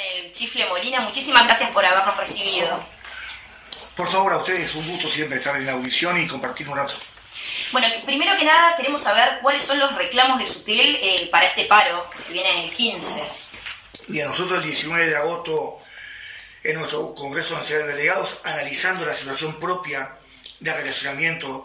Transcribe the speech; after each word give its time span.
el 0.00 0.32
Chifle 0.32 0.66
Molina. 0.66 1.00
Muchísimas 1.00 1.46
gracias 1.46 1.70
por 1.70 1.84
habernos 1.84 2.16
recibido. 2.16 2.82
Por 3.96 4.08
favor, 4.08 4.32
a 4.32 4.38
ustedes, 4.38 4.74
un 4.74 4.86
gusto 4.88 5.08
siempre 5.08 5.38
estar 5.38 5.56
en 5.56 5.66
la 5.66 5.72
audición 5.72 6.20
y 6.20 6.26
compartir 6.26 6.68
un 6.68 6.76
rato. 6.76 6.94
Bueno, 7.72 7.86
primero 8.04 8.36
que 8.36 8.44
nada 8.44 8.74
queremos 8.76 9.02
saber 9.02 9.38
cuáles 9.42 9.62
son 9.62 9.78
los 9.78 9.94
reclamos 9.94 10.38
de 10.38 10.46
Sutel 10.46 10.96
eh, 11.00 11.28
para 11.30 11.46
este 11.46 11.66
paro 11.66 12.08
que 12.10 12.18
se 12.18 12.32
viene 12.32 12.50
en 12.50 12.64
el 12.64 12.70
15. 12.70 13.22
Bien, 14.08 14.26
nosotros 14.26 14.58
el 14.58 14.64
19 14.64 15.06
de 15.06 15.16
agosto 15.16 15.78
en 16.64 16.76
nuestro 16.76 17.14
Congreso 17.14 17.54
Nacional 17.54 17.86
de 17.86 17.94
Delegados, 17.94 18.40
analizando 18.44 19.06
la 19.06 19.14
situación 19.14 19.58
propia 19.60 20.16
de 20.60 20.74
relacionamiento 20.74 21.64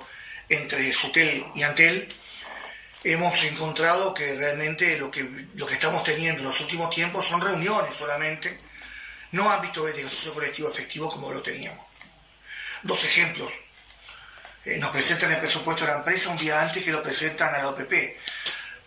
entre 0.50 0.94
Sutel 0.94 1.46
y 1.56 1.64
Antel, 1.64 2.08
hemos 3.06 3.44
encontrado 3.44 4.14
que 4.16 4.36
realmente 4.36 4.98
lo 4.98 5.12
que, 5.12 5.22
estamos 5.72 6.04
teniendo 6.04 6.42
en 6.42 6.48
los 6.48 6.60
últimos 6.60 6.90
tiempos 6.90 7.28
son 7.28 7.40
reuniones 7.40 7.96
solamente, 7.98 8.60
no 9.32 9.50
ámbito 9.52 9.86
de 9.86 9.94
negociación 9.94 10.34
colectivo 10.34 10.70
efectivo 10.70 11.12
como 11.12 11.32
lo 11.32 11.42
teníamos. 11.42 11.86
Dos 12.82 13.04
ejemplos. 13.04 13.52
Eh, 14.66 14.78
nos 14.78 14.90
presentan 14.90 15.32
el 15.32 15.38
presupuesto 15.38 15.86
de 15.86 15.92
la 15.92 15.98
empresa 16.00 16.30
un 16.30 16.38
día 16.38 16.60
antes 16.62 16.84
que 16.84 16.92
lo 16.92 17.04
presentan 17.04 17.54
a 17.54 17.60
la 17.60 17.70
OPP. 17.70 17.94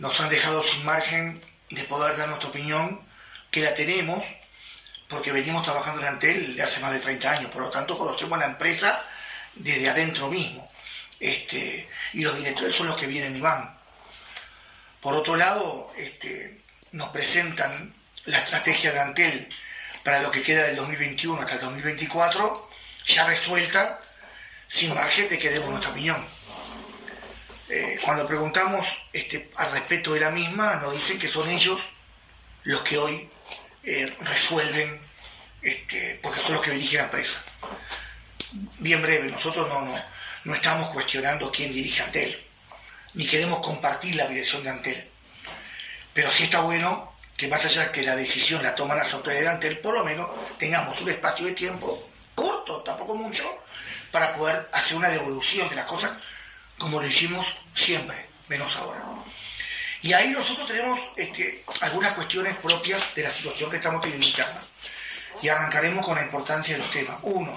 Nos 0.00 0.18
han 0.20 0.28
dejado 0.28 0.64
sin 0.64 0.84
margen 0.84 1.40
de 1.70 1.84
poder 1.84 2.16
dar 2.16 2.28
nuestra 2.28 2.48
opinión, 2.48 3.00
que 3.52 3.60
la 3.60 3.74
tenemos, 3.74 4.24
porque 5.08 5.30
venimos 5.30 5.64
trabajando 5.64 6.02
en 6.02 6.08
Antel 6.08 6.56
de 6.56 6.62
hace 6.62 6.80
más 6.80 6.92
de 6.92 6.98
30 6.98 7.30
años, 7.30 7.50
por 7.52 7.62
lo 7.62 7.70
tanto 7.70 7.96
conocemos 7.96 8.38
la 8.38 8.46
empresa 8.46 9.00
desde 9.54 9.88
adentro 9.88 10.28
mismo. 10.28 10.68
Este, 11.20 11.88
y 12.14 12.22
los 12.22 12.36
directores 12.36 12.74
son 12.74 12.88
los 12.88 12.96
que 12.96 13.06
vienen 13.06 13.36
y 13.36 13.40
van. 13.40 13.77
Por 15.00 15.14
otro 15.14 15.36
lado, 15.36 15.92
este, 15.96 16.60
nos 16.92 17.10
presentan 17.10 17.94
la 18.24 18.38
estrategia 18.38 18.92
de 18.92 19.00
Antel 19.00 19.48
para 20.02 20.20
lo 20.22 20.30
que 20.30 20.42
queda 20.42 20.64
del 20.64 20.76
2021 20.76 21.40
hasta 21.40 21.54
el 21.54 21.60
2024, 21.60 22.70
ya 23.06 23.26
resuelta, 23.26 24.00
sin 24.68 24.94
margen 24.94 25.28
de 25.28 25.38
que 25.38 25.50
demos 25.50 25.70
nuestra 25.70 25.90
opinión. 25.90 26.22
Eh, 27.70 27.98
cuando 28.02 28.26
preguntamos 28.26 28.86
este, 29.12 29.50
al 29.56 29.70
respecto 29.72 30.14
de 30.14 30.20
la 30.20 30.30
misma, 30.30 30.76
nos 30.76 30.94
dicen 30.94 31.18
que 31.18 31.28
son 31.28 31.48
ellos 31.50 31.80
los 32.64 32.80
que 32.82 32.98
hoy 32.98 33.30
eh, 33.84 34.16
resuelven, 34.20 35.00
este, 35.62 36.18
porque 36.22 36.40
son 36.40 36.54
los 36.54 36.62
que 36.62 36.72
dirigen 36.72 36.98
la 36.98 37.04
empresa. 37.04 37.42
Bien 38.78 39.00
breve, 39.02 39.30
nosotros 39.30 39.68
no, 39.68 39.82
no, 39.82 39.94
no 40.44 40.54
estamos 40.54 40.90
cuestionando 40.90 41.52
quién 41.52 41.72
dirige 41.72 42.02
Antel, 42.02 42.47
ni 43.18 43.26
queremos 43.26 43.58
compartir 43.58 44.14
la 44.14 44.28
dirección 44.28 44.62
de 44.62 44.70
Antel. 44.70 45.10
Pero 46.14 46.30
sí 46.30 46.44
está 46.44 46.60
bueno 46.62 47.12
que 47.36 47.48
más 47.48 47.64
allá 47.64 47.84
de 47.84 47.90
que 47.90 48.02
la 48.04 48.14
decisión 48.14 48.62
la 48.62 48.76
toman 48.76 48.96
las 48.96 49.12
autoridades 49.12 49.44
de 49.44 49.50
Antel, 49.50 49.78
por 49.78 49.92
lo 49.92 50.04
menos 50.04 50.28
tengamos 50.56 51.00
un 51.00 51.10
espacio 51.10 51.46
de 51.46 51.52
tiempo 51.52 52.08
corto, 52.36 52.78
tampoco 52.82 53.16
mucho, 53.16 53.44
para 54.12 54.34
poder 54.34 54.68
hacer 54.72 54.96
una 54.96 55.10
devolución 55.10 55.68
de 55.68 55.74
las 55.74 55.86
cosas 55.86 56.12
como 56.78 57.00
lo 57.00 57.08
hicimos 57.08 57.44
siempre, 57.74 58.16
menos 58.46 58.76
ahora. 58.76 59.04
Y 60.02 60.12
ahí 60.12 60.30
nosotros 60.30 60.68
tenemos 60.68 61.00
este, 61.16 61.64
algunas 61.80 62.12
cuestiones 62.12 62.56
propias 62.58 63.16
de 63.16 63.24
la 63.24 63.30
situación 63.30 63.68
que 63.68 63.78
estamos 63.78 64.00
teniendo. 64.00 64.28
Y 65.42 65.48
arrancaremos 65.48 66.06
con 66.06 66.14
la 66.14 66.22
importancia 66.22 66.76
de 66.76 66.82
los 66.82 66.90
temas. 66.92 67.16
Uno, 67.22 67.52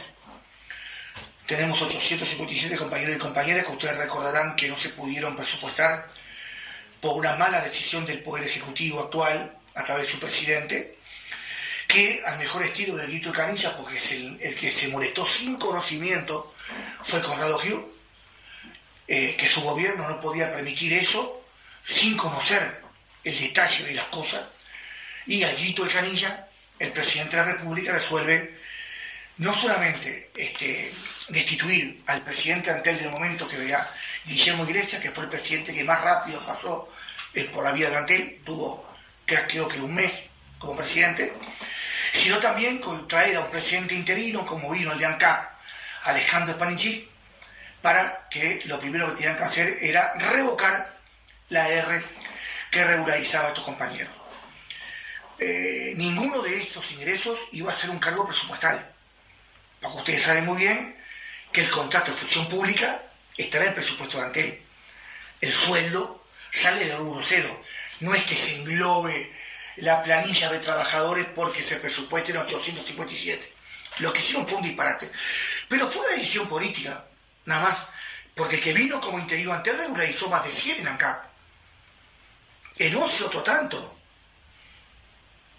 tenemos 1.52 1.82
857 1.82 2.78
compañeros 2.78 3.18
y 3.18 3.20
compañeras 3.20 3.66
que 3.66 3.74
ustedes 3.74 3.98
recordarán 3.98 4.56
que 4.56 4.70
no 4.70 4.78
se 4.80 4.88
pudieron 4.88 5.36
presupuestar 5.36 6.08
por 7.02 7.18
una 7.18 7.36
mala 7.36 7.60
decisión 7.60 8.06
del 8.06 8.24
Poder 8.24 8.48
Ejecutivo 8.48 9.02
actual 9.02 9.60
a 9.76 9.84
través 9.84 10.06
de 10.06 10.14
su 10.14 10.20
presidente, 10.20 10.98
que 11.90 12.24
al 12.26 12.38
mejor 12.38 12.64
estilo 12.64 12.96
de 12.96 13.22
canilla, 13.34 13.76
porque 13.76 13.98
es 13.98 14.12
el, 14.14 14.56
que 14.56 14.72
se 14.72 14.88
molestó 14.88 15.26
sin 15.26 15.58
conocimiento, 15.58 16.56
fue 17.04 17.22
Conrado 17.22 17.58
Hugh, 17.58 17.86
eh, 19.10 19.36
que 19.38 19.50
su 19.50 19.60
gobierno 19.60 20.08
no 20.08 20.22
podía 20.22 20.54
permitir 20.54 20.94
eso 20.94 21.44
sin 21.86 22.16
conocer 22.16 22.82
el 23.26 23.38
detalle 23.38 23.84
de 23.88 23.96
las 23.96 24.06
cosas, 24.06 24.42
y 25.28 25.44
al 25.44 25.54
grito 25.58 25.84
de 25.84 25.92
canilla, 25.92 26.48
el 26.80 26.94
presidente 26.94 27.36
de 27.36 27.46
la 27.46 27.52
República 27.52 27.92
resuelve 27.92 28.61
no 29.38 29.54
solamente 29.54 30.32
este, 30.36 30.92
destituir 31.30 32.04
al 32.08 32.22
presidente 32.24 32.72
Antel 32.72 32.98
del 32.98 33.12
momento 33.12 33.48
que 33.48 33.58
vea 33.58 33.88
Guillermo 34.26 34.64
Iglesias, 34.66 35.02
que 35.02 35.12
fue 35.12 35.24
el 35.24 35.30
presidente 35.30 35.74
que 35.74 35.84
más 35.84 36.02
rápido 36.02 36.40
pasó 36.46 36.90
eh, 37.34 37.50
por 37.54 37.64
la 37.64 37.72
vía 37.72 37.90
de 37.90 37.98
Antel, 37.98 38.42
tuvo 38.46 38.92
creo 39.48 39.68
que 39.68 39.80
un 39.80 39.94
mes 39.94 40.12
como 40.60 40.76
presidente, 40.76 41.34
sino 42.12 42.38
también 42.40 42.82
traer 43.08 43.38
a 43.38 43.42
un 43.42 43.52
presidente 43.52 43.96
interino 43.96 44.46
como 44.46 44.72
vino 44.72 44.92
el 44.92 45.00
de 45.00 45.06
ANCAP, 45.06 45.52
Alejandro 46.04 46.58
Panichi, 46.58 47.10
para 47.82 48.28
que 48.30 48.62
lo 48.66 48.80
primero 48.80 49.08
que 49.08 49.16
tenían 49.16 49.38
que 49.38 49.44
hacer 49.44 49.78
era 49.82 50.14
revocar 50.16 51.00
la 51.50 51.68
R 51.68 52.04
que 52.70 52.86
regularizaba 52.86 53.46
a 53.46 53.50
estos 53.50 53.64
compañeros. 53.64 54.14
Eh, 55.40 55.94
ninguno 55.98 56.42
de 56.44 56.56
estos 56.56 56.92
ingresos 56.92 57.38
iba 57.54 57.72
a 57.72 57.76
ser 57.76 57.90
un 57.90 58.00
cargo 58.00 58.28
presupuestal. 58.28 58.91
Porque 59.82 59.98
ustedes 59.98 60.22
saben 60.22 60.46
muy 60.46 60.58
bien 60.58 60.98
que 61.52 61.62
el 61.62 61.70
contrato 61.70 62.12
de 62.12 62.18
función 62.18 62.48
pública 62.48 63.04
estará 63.36 63.66
en 63.66 63.70
el 63.70 63.76
presupuesto 63.76 64.18
de 64.18 64.26
Antel. 64.26 64.62
El 65.42 65.52
sueldo 65.52 66.24
sale 66.52 66.86
del 66.86 66.98
rubro 66.98 67.22
cero. 67.22 67.64
No 68.00 68.14
es 68.14 68.24
que 68.24 68.36
se 68.36 68.62
englobe 68.62 69.32
la 69.78 70.04
planilla 70.04 70.50
de 70.52 70.60
trabajadores 70.60 71.26
porque 71.36 71.64
se 71.64 71.78
presupueste 71.78 72.32
en 72.32 72.38
857. 72.38 73.54
Lo 74.00 74.14
que 74.14 74.20
hicieron 74.20 74.48
fue 74.48 74.58
un 74.58 74.64
disparate. 74.64 75.12
Pero 75.68 75.90
fue 75.90 76.06
una 76.06 76.16
decisión 76.16 76.48
política, 76.48 77.04
nada 77.46 77.62
más. 77.62 77.78
Porque 78.36 78.56
el 78.56 78.62
que 78.62 78.74
vino 78.74 79.02
como 79.02 79.20
interino 79.20 79.54
Antel 79.54 79.78
regularizó 79.78 80.30
más 80.30 80.44
de 80.44 80.52
100 80.52 80.80
en 80.80 80.88
ANCAP. 80.88 81.26
En 82.78 82.96
ocio 82.96 83.26
otro 83.26 83.42
tanto. 83.42 83.98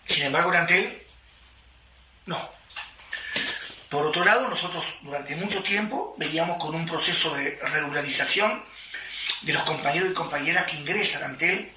Sin 0.06 0.25
embargo, 0.25 0.53
en 0.53 0.61
Antel, 0.61 1.03
no. 2.27 2.62
Por 3.92 4.06
otro 4.06 4.25
lado, 4.25 4.48
nosotros 4.48 4.82
durante 5.03 5.36
mucho 5.36 5.62
tiempo 5.62 6.14
veníamos 6.16 6.56
con 6.56 6.75
un 6.75 6.86
proceso 6.86 7.30
de 7.34 7.58
regularización 7.62 8.64
de 9.42 9.53
los 9.53 9.62
compañeros 9.64 10.10
y 10.10 10.14
compañeras 10.14 10.64
que 10.64 10.78
ingresan 10.78 11.25
ante 11.25 11.53
él 11.53 11.72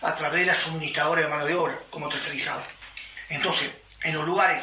a 0.00 0.12
través 0.12 0.40
de 0.40 0.46
la 0.46 0.56
suministradora 0.56 1.22
de 1.22 1.28
mano 1.28 1.46
de 1.46 1.54
obra 1.54 1.78
como 1.90 2.08
tercerizado. 2.08 2.60
Entonces, 3.28 3.70
en 4.02 4.12
los 4.12 4.26
lugares 4.26 4.60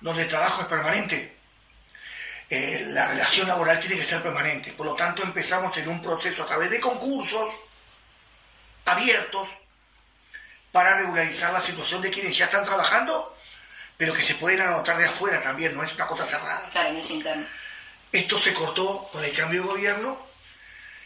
donde 0.00 0.22
el 0.22 0.28
trabajo 0.28 0.62
es 0.62 0.68
permanente, 0.68 1.36
eh, 2.50 2.84
la 2.90 3.08
relación 3.08 3.48
laboral 3.48 3.80
tiene 3.80 3.96
que 3.96 4.04
ser 4.04 4.22
permanente. 4.22 4.70
Por 4.74 4.86
lo 4.86 4.94
tanto, 4.94 5.24
empezamos 5.24 5.72
a 5.72 5.74
tener 5.74 5.88
un 5.88 6.02
proceso 6.02 6.44
a 6.44 6.46
través 6.46 6.70
de 6.70 6.78
concursos 6.78 7.52
abiertos 8.84 9.48
para 10.70 10.98
regularizar 10.98 11.52
la 11.52 11.60
situación 11.60 12.00
de 12.00 12.12
quienes 12.12 12.38
ya 12.38 12.44
están 12.44 12.64
trabajando 12.64 13.31
pero 13.96 14.14
que 14.14 14.22
se 14.22 14.34
pueden 14.34 14.60
anotar 14.60 14.98
de 14.98 15.06
afuera 15.06 15.40
también, 15.42 15.74
no 15.74 15.82
es 15.82 15.94
una 15.94 16.06
cosa 16.06 16.24
cerrada. 16.24 16.68
Claro, 16.70 16.92
no 16.92 16.98
es 16.98 17.10
interno. 17.10 17.46
Esto 18.12 18.38
se 18.38 18.52
cortó 18.52 19.08
con 19.12 19.24
el 19.24 19.32
cambio 19.32 19.62
de 19.62 19.68
gobierno 19.68 20.26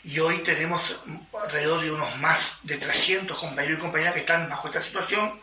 y 0.05 0.19
hoy 0.21 0.39
tenemos 0.39 1.03
alrededor 1.43 1.83
de 1.83 1.91
unos 1.91 2.17
más 2.19 2.61
de 2.63 2.79
300 2.79 3.37
compañeros 3.37 3.79
y 3.79 3.83
compañeras 3.83 4.15
que 4.15 4.21
están 4.21 4.49
bajo 4.49 4.69
esta 4.69 4.81
situación, 4.81 5.41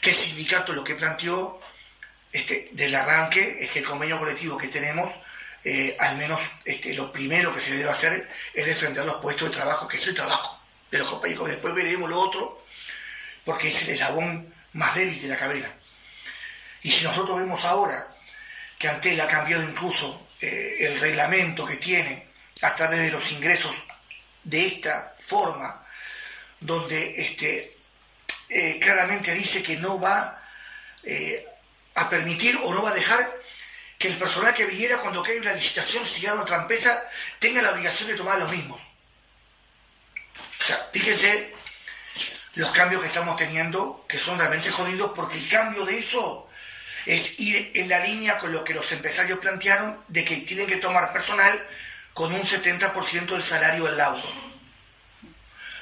que 0.00 0.10
el 0.10 0.16
sindicato 0.16 0.72
lo 0.72 0.82
que 0.82 0.94
planteó 0.94 1.60
este, 2.32 2.70
del 2.72 2.94
arranque 2.94 3.58
es 3.60 3.70
que 3.70 3.80
el 3.80 3.84
convenio 3.84 4.18
colectivo 4.18 4.56
que 4.56 4.68
tenemos, 4.68 5.12
eh, 5.64 5.94
al 6.00 6.16
menos 6.16 6.40
este, 6.64 6.94
lo 6.94 7.12
primero 7.12 7.54
que 7.54 7.60
se 7.60 7.76
debe 7.76 7.90
hacer 7.90 8.28
es 8.54 8.66
defender 8.66 9.04
los 9.04 9.16
puestos 9.16 9.50
de 9.50 9.56
trabajo, 9.56 9.86
que 9.86 9.98
es 9.98 10.06
el 10.08 10.14
trabajo 10.14 10.58
de 10.90 10.98
los 10.98 11.08
compañeros. 11.08 11.48
Después 11.48 11.74
veremos 11.74 12.08
lo 12.08 12.18
otro, 12.18 12.64
porque 13.44 13.68
es 13.68 13.82
el 13.82 13.94
eslabón 13.94 14.52
más 14.72 14.94
débil 14.94 15.20
de 15.20 15.28
la 15.28 15.36
cadena. 15.36 15.70
Y 16.82 16.90
si 16.90 17.04
nosotros 17.04 17.38
vemos 17.38 17.64
ahora 17.64 18.14
que 18.78 18.88
Antel 18.88 19.20
ha 19.20 19.28
cambiado 19.28 19.62
incluso 19.62 20.28
eh, 20.40 20.76
el 20.80 21.00
reglamento 21.00 21.64
que 21.64 21.76
tiene 21.76 22.26
a 22.62 22.74
través 22.74 23.00
de 23.00 23.12
los 23.12 23.30
ingresos 23.32 23.74
de 24.42 24.66
esta 24.66 25.14
forma, 25.18 25.84
donde 26.60 27.20
este, 27.20 27.76
eh, 28.48 28.78
claramente 28.80 29.32
dice 29.34 29.62
que 29.62 29.76
no 29.76 30.00
va 30.00 30.42
eh, 31.04 31.46
a 31.94 32.10
permitir 32.10 32.56
o 32.64 32.74
no 32.74 32.82
va 32.82 32.90
a 32.90 32.94
dejar 32.94 33.42
que 33.98 34.08
el 34.08 34.16
personal 34.16 34.52
que 34.52 34.66
viniera 34.66 34.98
cuando 34.98 35.22
caiga 35.22 35.42
una 35.42 35.54
licitación 35.54 36.04
siga 36.04 36.32
a 36.32 36.40
otra 36.40 36.66
tenga 37.38 37.62
la 37.62 37.70
obligación 37.70 38.08
de 38.08 38.16
tomar 38.16 38.38
los 38.38 38.50
mismos. 38.50 38.80
O 40.60 40.64
sea, 40.64 40.88
fíjense 40.92 41.54
los 42.54 42.70
cambios 42.72 43.00
que 43.00 43.06
estamos 43.06 43.36
teniendo, 43.36 44.04
que 44.08 44.18
son 44.18 44.38
realmente 44.38 44.70
jodidos, 44.70 45.12
porque 45.14 45.38
el 45.38 45.48
cambio 45.48 45.84
de 45.84 45.98
eso 45.98 46.48
es 47.06 47.40
ir 47.40 47.72
en 47.74 47.88
la 47.88 47.98
línea 48.00 48.38
con 48.38 48.52
lo 48.52 48.64
que 48.64 48.74
los 48.74 48.90
empresarios 48.92 49.38
plantearon 49.40 49.98
de 50.08 50.24
que 50.24 50.36
tienen 50.38 50.66
que 50.66 50.76
tomar 50.76 51.12
personal 51.12 51.66
con 52.12 52.32
un 52.32 52.42
70% 52.42 53.26
del 53.26 53.42
salario 53.42 53.84
del 53.84 53.96
laudo. 53.96 54.32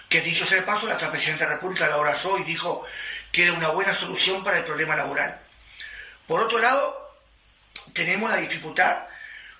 Que 0.08 0.20
dicho 0.22 0.44
sea 0.44 0.58
de 0.58 0.62
paso, 0.62 0.86
la 0.86 1.10
presidenta 1.10 1.44
de 1.44 1.50
la 1.50 1.56
República 1.56 1.86
lo 1.88 1.94
abrazó 1.94 2.36
y 2.38 2.44
dijo 2.44 2.84
que 3.32 3.44
era 3.44 3.52
una 3.52 3.68
buena 3.68 3.94
solución 3.94 4.42
para 4.42 4.58
el 4.58 4.64
problema 4.64 4.96
laboral. 4.96 5.40
Por 6.26 6.40
otro 6.40 6.58
lado, 6.58 7.12
tenemos 7.92 8.30
la 8.30 8.36
dificultad 8.36 9.04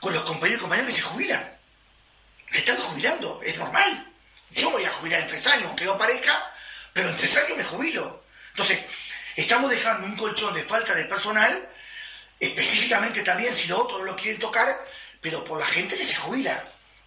con 0.01 0.13
los 0.13 0.23
compañeros 0.25 0.61
y 0.61 0.63
compañeras 0.63 0.95
que 0.95 1.01
se 1.01 1.07
jubilan. 1.07 1.59
Se 2.51 2.59
están 2.59 2.77
jubilando, 2.77 3.41
es 3.45 3.59
normal. 3.59 4.13
Yo 4.51 4.71
voy 4.71 4.85
a 4.85 4.91
jubilar 4.91 5.21
en 5.21 5.29
tres 5.29 5.47
años, 5.47 5.67
aunque 5.67 5.85
no 5.85 5.97
parezca, 5.97 6.53
pero 6.93 7.09
en 7.09 7.17
tres 7.17 7.37
años 7.37 7.57
me 7.57 7.65
jubilo. 7.65 8.25
Entonces, 8.51 8.81
estamos 9.41 9.71
dejando 9.71 10.07
un 10.07 10.17
colchón 10.17 10.55
de 10.55 10.63
falta 10.63 10.95
de 10.95 11.05
personal, 11.05 11.69
específicamente 12.39 13.23
también 13.23 13.55
si 13.55 13.69
los 13.69 13.79
otros 13.79 14.03
lo 14.03 14.17
quieren 14.17 14.41
tocar, 14.41 14.69
pero 15.21 15.45
por 15.45 15.59
la 15.59 15.67
gente 15.67 15.97
que 15.97 16.05
se 16.05 16.17
jubila. 16.17 16.65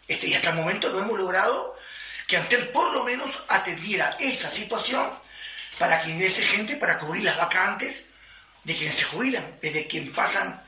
Este, 0.07 0.27
y 0.27 0.33
hasta 0.33 0.49
el 0.49 0.55
momento 0.57 0.89
no 0.89 0.99
hemos 0.99 1.17
logrado 1.17 1.75
que 2.27 2.37
Antel 2.37 2.69
por 2.69 2.93
lo 2.93 3.03
menos 3.03 3.29
atendiera 3.49 4.15
esa 4.19 4.49
situación 4.49 5.09
para 5.79 6.01
que 6.01 6.11
ingrese 6.11 6.45
gente 6.45 6.75
para 6.77 6.99
cubrir 6.99 7.23
las 7.23 7.37
vacantes 7.37 8.05
de 8.63 8.75
quienes 8.75 8.95
se 8.95 9.05
jubilan, 9.05 9.59
de 9.61 9.87
quienes 9.87 10.15
pasan 10.15 10.61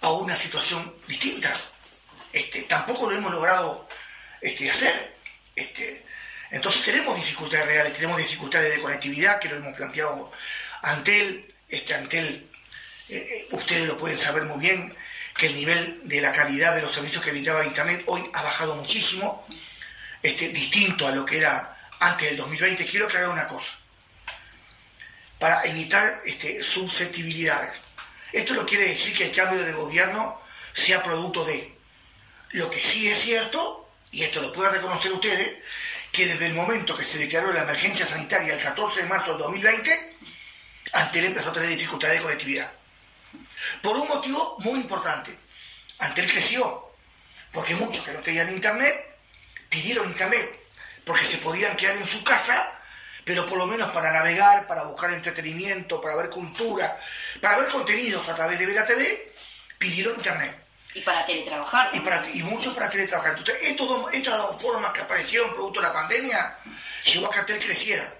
a 0.00 0.10
una 0.12 0.34
situación 0.34 0.94
distinta. 1.06 1.52
Este, 2.32 2.62
tampoco 2.62 3.08
lo 3.08 3.16
hemos 3.16 3.32
logrado 3.32 3.88
este, 4.40 4.70
hacer. 4.70 5.16
Este, 5.54 6.04
entonces 6.50 6.84
tenemos 6.84 7.16
dificultades 7.16 7.66
reales, 7.66 7.94
tenemos 7.94 8.18
dificultades 8.18 8.74
de 8.74 8.82
conectividad 8.82 9.40
que 9.40 9.48
lo 9.48 9.56
hemos 9.56 9.74
planteado 9.74 10.32
ante 10.82 11.20
él. 11.20 11.54
Este, 11.68 11.94
ante 11.94 12.18
él, 12.18 12.48
eh, 13.08 13.16
eh, 13.16 13.48
ustedes 13.50 13.86
lo 13.88 13.98
pueden 13.98 14.18
saber 14.18 14.44
muy 14.44 14.58
bien, 14.58 14.94
que 15.36 15.48
el 15.48 15.56
nivel 15.56 16.08
de 16.08 16.20
la 16.20 16.32
calidad 16.32 16.74
de 16.74 16.82
los 16.82 16.94
servicios 16.94 17.22
que 17.24 17.32
brindaba 17.32 17.64
Internet 17.64 18.02
hoy 18.06 18.24
ha 18.32 18.42
bajado 18.42 18.76
muchísimo, 18.76 19.46
este, 20.22 20.48
distinto 20.48 21.06
a 21.06 21.12
lo 21.12 21.26
que 21.26 21.38
era 21.38 21.76
antes 22.00 22.28
del 22.28 22.38
2020. 22.38 22.86
Quiero 22.86 23.06
aclarar 23.06 23.30
una 23.30 23.48
cosa, 23.48 23.74
para 25.38 25.62
evitar 25.64 26.22
este, 26.24 26.62
susceptibilidades. 26.62 27.80
Esto 28.32 28.54
no 28.54 28.66
quiere 28.66 28.88
decir 28.88 29.16
que 29.16 29.26
el 29.26 29.34
cambio 29.34 29.64
de 29.64 29.72
gobierno 29.72 30.40
sea 30.74 31.02
producto 31.02 31.44
de. 31.44 31.76
Lo 32.50 32.70
que 32.70 32.78
sí 32.78 33.08
es 33.08 33.18
cierto, 33.18 33.90
y 34.12 34.22
esto 34.22 34.40
lo 34.40 34.52
pueden 34.52 34.74
reconocer 34.74 35.12
ustedes, 35.12 35.58
que 36.12 36.26
desde 36.26 36.46
el 36.46 36.54
momento 36.54 36.96
que 36.96 37.04
se 37.04 37.18
declaró 37.18 37.52
la 37.52 37.62
emergencia 37.62 38.06
sanitaria 38.06 38.54
el 38.54 38.62
14 38.62 39.02
de 39.02 39.08
marzo 39.08 39.32
del 39.32 39.38
2020, 39.38 40.16
Antel 40.96 41.26
empezó 41.26 41.50
a 41.50 41.52
tener 41.52 41.68
dificultades 41.68 42.16
de 42.16 42.22
conectividad. 42.22 42.72
Por 43.82 43.96
un 43.96 44.08
motivo 44.08 44.56
muy 44.60 44.80
importante. 44.80 45.36
Antel 45.98 46.30
creció, 46.30 46.92
porque 47.52 47.74
muchos 47.76 48.04
que 48.04 48.12
no 48.12 48.20
tenían 48.20 48.50
internet 48.52 48.94
pidieron 49.68 50.08
internet, 50.08 50.60
porque 51.04 51.24
se 51.24 51.38
podían 51.38 51.76
quedar 51.76 51.96
en 51.96 52.08
su 52.08 52.22
casa, 52.24 52.72
pero 53.24 53.44
por 53.46 53.58
lo 53.58 53.66
menos 53.66 53.90
para 53.90 54.12
navegar, 54.12 54.66
para 54.66 54.84
buscar 54.84 55.12
entretenimiento, 55.12 56.00
para 56.00 56.16
ver 56.16 56.30
cultura, 56.30 56.96
para 57.40 57.58
ver 57.58 57.68
contenidos 57.68 58.28
a 58.28 58.34
través 58.34 58.58
de 58.58 58.66
Vela 58.66 58.86
TV, 58.86 59.32
pidieron 59.78 60.14
internet. 60.16 60.56
Y 60.94 61.00
para 61.02 61.26
teletrabajar. 61.26 61.90
Y, 61.92 62.00
para, 62.00 62.22
y 62.32 62.42
muchos 62.44 62.72
para 62.74 62.88
teletrabajar. 62.88 63.36
Entonces, 63.36 63.68
estas 64.12 64.38
dos 64.38 64.62
formas 64.62 64.92
que 64.92 65.02
aparecieron 65.02 65.52
producto 65.52 65.80
de 65.80 65.86
la 65.88 65.92
pandemia 65.92 66.56
llevó 67.04 67.26
a 67.26 67.30
que 67.30 67.40
Antel 67.40 67.58
creciera. 67.58 68.14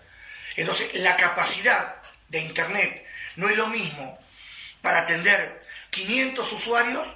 Entonces, 0.56 0.94
la 0.96 1.16
capacidad 1.16 1.95
de 2.28 2.40
internet 2.40 3.06
no 3.36 3.48
es 3.48 3.56
lo 3.56 3.68
mismo 3.68 4.18
para 4.82 5.00
atender 5.00 5.66
500 5.90 6.52
usuarios 6.52 7.06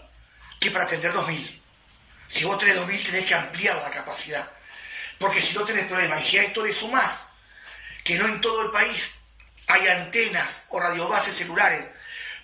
que 0.59 0.71
para 0.71 0.85
atender 0.85 1.13
2.000. 1.13 1.61
Si 2.29 2.45
vos 2.45 2.59
tenés 2.59 2.77
2.000 2.77 3.05
tenés 3.05 3.25
que 3.25 3.35
ampliar 3.35 3.77
la 3.77 3.91
capacidad. 3.91 4.49
Porque 5.19 5.41
si 5.41 5.57
no 5.57 5.65
tenés 5.65 5.85
problemas, 5.85 6.21
y 6.23 6.25
si 6.25 6.39
a 6.39 6.43
esto 6.43 6.65
le 6.65 6.73
sumás 6.73 7.11
que 8.05 8.17
no 8.19 8.27
en 8.27 8.41
todo 8.41 8.63
el 8.63 8.71
país 8.71 9.17
hay 9.67 9.87
antenas 9.89 10.63
o 10.71 10.81
radiobases 10.81 11.37
celulares 11.37 11.85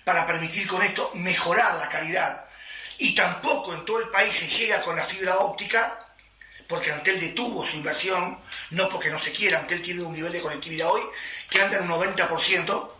para 0.03 0.25
permitir 0.25 0.67
con 0.67 0.81
esto 0.81 1.11
mejorar 1.15 1.73
la 1.75 1.89
calidad, 1.89 2.45
y 2.99 3.13
tampoco 3.13 3.73
en 3.73 3.85
todo 3.85 3.99
el 3.99 4.09
país 4.09 4.33
se 4.33 4.47
llega 4.47 4.81
con 4.81 4.95
la 4.95 5.03
fibra 5.03 5.37
óptica, 5.37 6.06
porque 6.67 6.91
Antel 6.91 7.19
detuvo 7.19 7.65
su 7.65 7.77
inversión, 7.77 8.39
no 8.71 8.89
porque 8.89 9.09
no 9.09 9.19
se 9.19 9.31
quiera, 9.31 9.59
Antel 9.59 9.81
tiene 9.81 10.03
un 10.03 10.13
nivel 10.13 10.31
de 10.31 10.41
conectividad 10.41 10.89
hoy 10.89 11.01
que 11.49 11.61
anda 11.61 11.77
en 11.77 11.89
un 11.89 11.99
90%, 11.99 12.93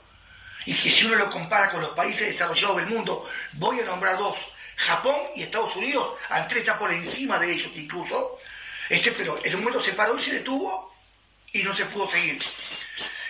y 0.65 0.73
que 0.73 0.91
si 0.91 1.05
uno 1.05 1.15
lo 1.15 1.31
compara 1.31 1.71
con 1.71 1.81
los 1.81 1.91
países 1.91 2.27
desarrollados 2.27 2.77
del 2.77 2.87
mundo, 2.87 3.25
voy 3.53 3.79
a 3.79 3.85
nombrar 3.85 4.17
dos, 4.17 4.35
Japón 4.75 5.15
y 5.35 5.43
Estados 5.43 5.75
Unidos, 5.75 6.17
Antel 6.29 6.59
está 6.59 6.77
por 6.77 6.91
encima 6.91 7.39
de 7.39 7.51
ellos 7.51 7.71
incluso, 7.75 8.37
este, 8.89 9.11
pero 9.11 9.37
el 9.43 9.57
mundo 9.57 9.81
se 9.81 9.93
paró 9.93 10.17
y 10.17 10.21
se 10.21 10.35
detuvo 10.35 10.93
y 11.53 11.63
no 11.63 11.75
se 11.75 11.85
pudo 11.85 12.09
seguir. 12.09 12.37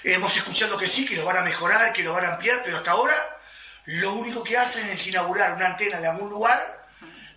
Hemos 0.04 0.36
escuchado 0.36 0.78
que 0.78 0.88
sí, 0.88 1.06
que 1.06 1.16
lo 1.16 1.26
van 1.26 1.38
a 1.38 1.42
mejorar, 1.42 1.94
que 1.94 2.04
lo 2.04 2.14
van 2.14 2.26
a 2.26 2.34
ampliar, 2.34 2.62
pero 2.64 2.78
hasta 2.78 2.92
ahora 2.92 3.16
lo 3.86 4.14
único 4.14 4.44
que 4.44 4.58
hacen 4.58 4.88
es 4.90 5.08
inaugurar 5.08 5.54
una 5.54 5.68
antena 5.68 6.00
de 6.00 6.08
algún 6.08 6.30
lugar, 6.30 6.86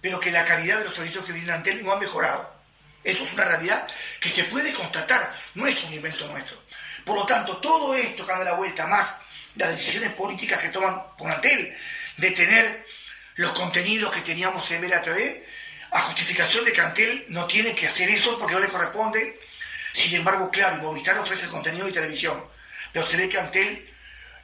pero 0.00 0.19
que 0.19 0.31
la 0.31 0.44
calidad 0.44 0.79
de 0.79 0.85
los 0.85 0.94
servicios 0.94 1.25
que 1.25 1.32
vienen 1.32 1.50
Antel 1.50 1.85
no 1.85 1.93
ha 1.93 2.00
mejorado. 2.00 2.60
Eso 3.02 3.25
es 3.25 3.32
una 3.32 3.44
realidad 3.44 3.87
que 4.20 4.29
se 4.29 4.44
puede 4.44 4.73
constatar, 4.75 5.35
no 5.55 5.67
es 5.67 5.85
un 5.85 5.94
invento 5.94 6.29
nuestro. 6.29 6.62
Por 7.05 7.17
lo 7.17 7.25
tanto, 7.25 7.56
todo 7.58 7.94
esto 7.94 8.26
que 8.26 8.32
da 8.32 8.44
la 8.44 8.55
vuelta, 8.55 8.87
más 8.87 9.17
las 9.56 9.70
decisiones 9.70 10.12
políticas 10.12 10.58
que 10.58 10.69
toman 10.69 11.02
con 11.19 11.31
Antel 11.31 11.76
de 12.19 12.31
tener 12.32 12.87
los 13.37 13.52
contenidos 13.52 14.12
que 14.12 14.20
teníamos 14.20 14.70
en 14.70 14.82
Vela 14.82 15.02
TV, 15.02 15.44
a 15.93 16.00
justificación 16.00 16.64
de 16.64 16.73
que 16.73 16.81
Antel 16.81 17.26
no 17.29 17.47
tiene 17.47 17.75
que 17.75 17.87
hacer 17.87 18.08
eso 18.11 18.38
porque 18.38 18.55
no 18.55 18.61
le 18.61 18.69
corresponde. 18.69 19.41
Sin 19.93 20.14
embargo, 20.14 20.50
claro, 20.50 20.76
Movistar 20.82 21.19
ofrece 21.19 21.49
contenido 21.49 21.87
de 21.87 21.93
televisión, 21.93 22.44
pero 22.93 23.06
se 23.06 23.17
ve 23.17 23.29
que 23.29 23.38
Antel 23.38 23.85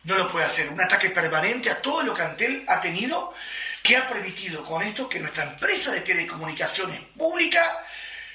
no 0.05 0.17
lo 0.17 0.31
puede 0.32 0.47
hacer. 0.47 0.69
Un 0.70 0.81
ataque 0.81 1.11
permanente 1.11 1.70
a 1.70 1.82
todo 1.82 2.02
lo 2.02 2.14
que 2.14 2.23
Antel 2.23 2.64
ha 2.69 2.81
tenido, 2.81 3.35
que 3.82 3.97
ha 3.97 4.09
permitido 4.09 4.64
con 4.64 4.82
esto 4.82 5.09
que 5.09 5.20
nuestra 5.20 5.44
empresa 5.44 5.93
de 5.93 6.00
telecomunicaciones 6.00 7.00
pública 7.17 7.62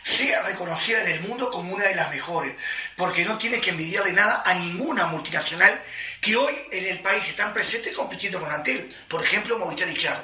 sea 0.03 0.41
reconocida 0.43 1.01
en 1.03 1.11
el 1.11 1.21
mundo 1.21 1.51
como 1.51 1.73
una 1.73 1.85
de 1.85 1.95
las 1.95 2.09
mejores, 2.09 2.55
porque 2.97 3.25
no 3.25 3.37
tiene 3.37 3.61
que 3.61 3.69
envidiarle 3.69 4.13
nada 4.13 4.41
a 4.45 4.53
ninguna 4.55 5.07
multinacional 5.07 5.81
que 6.19 6.35
hoy 6.35 6.53
en 6.71 6.87
el 6.87 6.99
país 6.99 7.27
están 7.27 7.53
presentes 7.53 7.95
compitiendo 7.95 8.39
con 8.39 8.51
Antel. 8.51 8.93
Por 9.07 9.23
ejemplo, 9.23 9.57
Movistar 9.59 9.89
y 9.89 9.93
Claro. 9.95 10.23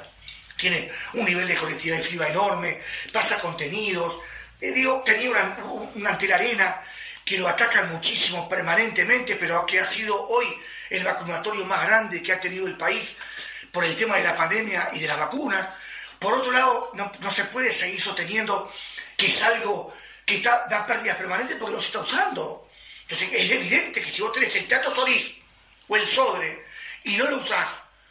Tiene 0.56 0.90
un 1.14 1.24
nivel 1.24 1.46
de 1.46 1.54
conectividad 1.54 1.98
de 1.98 2.02
fibra 2.02 2.28
enorme, 2.28 2.80
pasa 3.12 3.40
contenidos. 3.40 4.16
Eh, 4.60 4.72
digo, 4.72 5.02
tenía 5.06 5.30
una, 5.30 5.56
una 5.94 6.10
Antel 6.10 6.32
Arena 6.32 6.80
que 7.24 7.38
lo 7.38 7.46
atacan 7.46 7.92
muchísimo 7.92 8.48
permanentemente, 8.48 9.36
pero 9.36 9.64
que 9.66 9.78
ha 9.78 9.86
sido 9.86 10.20
hoy 10.28 10.46
el 10.90 11.04
vacunatorio 11.04 11.64
más 11.66 11.86
grande 11.86 12.22
que 12.24 12.32
ha 12.32 12.40
tenido 12.40 12.66
el 12.66 12.76
país 12.76 13.16
por 13.70 13.84
el 13.84 13.94
tema 13.94 14.16
de 14.16 14.24
la 14.24 14.36
pandemia 14.36 14.88
y 14.94 14.98
de 14.98 15.06
las 15.06 15.18
vacunas. 15.18 15.64
Por 16.18 16.34
otro 16.34 16.50
lado, 16.50 16.90
no 16.94 17.30
se 17.30 17.44
puede 17.44 17.72
seguir 17.72 18.00
sosteniendo 18.00 18.72
que 19.18 19.26
es 19.26 19.42
algo 19.42 19.92
que 20.24 20.36
está, 20.36 20.66
da 20.70 20.86
pérdidas 20.86 21.16
permanentes 21.16 21.56
porque 21.56 21.74
no 21.74 21.80
se 21.82 21.88
está 21.88 22.00
usando. 22.00 22.70
Entonces 23.02 23.32
es 23.32 23.50
evidente 23.50 24.00
que 24.00 24.10
si 24.10 24.22
vos 24.22 24.32
tenés 24.32 24.54
el 24.54 24.68
Teatro 24.68 24.94
Solís 24.94 25.38
o 25.88 25.96
el 25.96 26.06
Sodre 26.06 26.64
y 27.02 27.16
no 27.16 27.28
lo 27.28 27.38
usás 27.38 27.68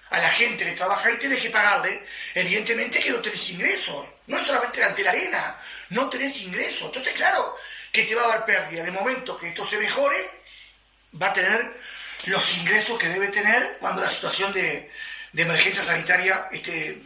a 0.10 0.20
la 0.20 0.30
gente 0.30 0.66
que 0.66 0.72
trabaja 0.74 1.08
ahí, 1.08 1.18
tenés 1.18 1.42
que 1.42 1.50
pagarle, 1.50 2.06
evidentemente 2.36 3.00
que 3.00 3.12
no 3.12 3.20
tenés 3.20 3.50
ingresos. 3.52 4.06
No 4.28 4.38
es 4.38 4.46
solamente 4.46 4.84
ante 4.84 5.04
la 5.04 5.12
arena, 5.12 5.62
no 5.92 6.10
tenés 6.10 6.42
ingresos. 6.42 6.88
Entonces, 6.88 7.14
claro, 7.14 7.56
que 7.92 8.04
te 8.04 8.16
va 8.16 8.26
a 8.26 8.28
dar 8.28 8.46
pérdida. 8.46 8.82
En 8.82 8.88
el 8.88 8.92
momento 8.92 9.38
que 9.38 9.48
esto 9.48 9.66
se 9.66 9.78
mejore, 9.78 10.18
va 11.22 11.28
a 11.28 11.34
tener 11.34 11.74
los 12.26 12.58
ingresos 12.58 13.00
que 13.00 13.08
debe 13.08 13.30
tener 13.30 13.78
cuando 13.80 14.02
la 14.02 14.10
situación 14.10 14.52
de, 14.52 14.92
de 15.32 15.42
emergencia 15.42 15.84
sanitaria 15.84 16.50
este, 16.52 17.02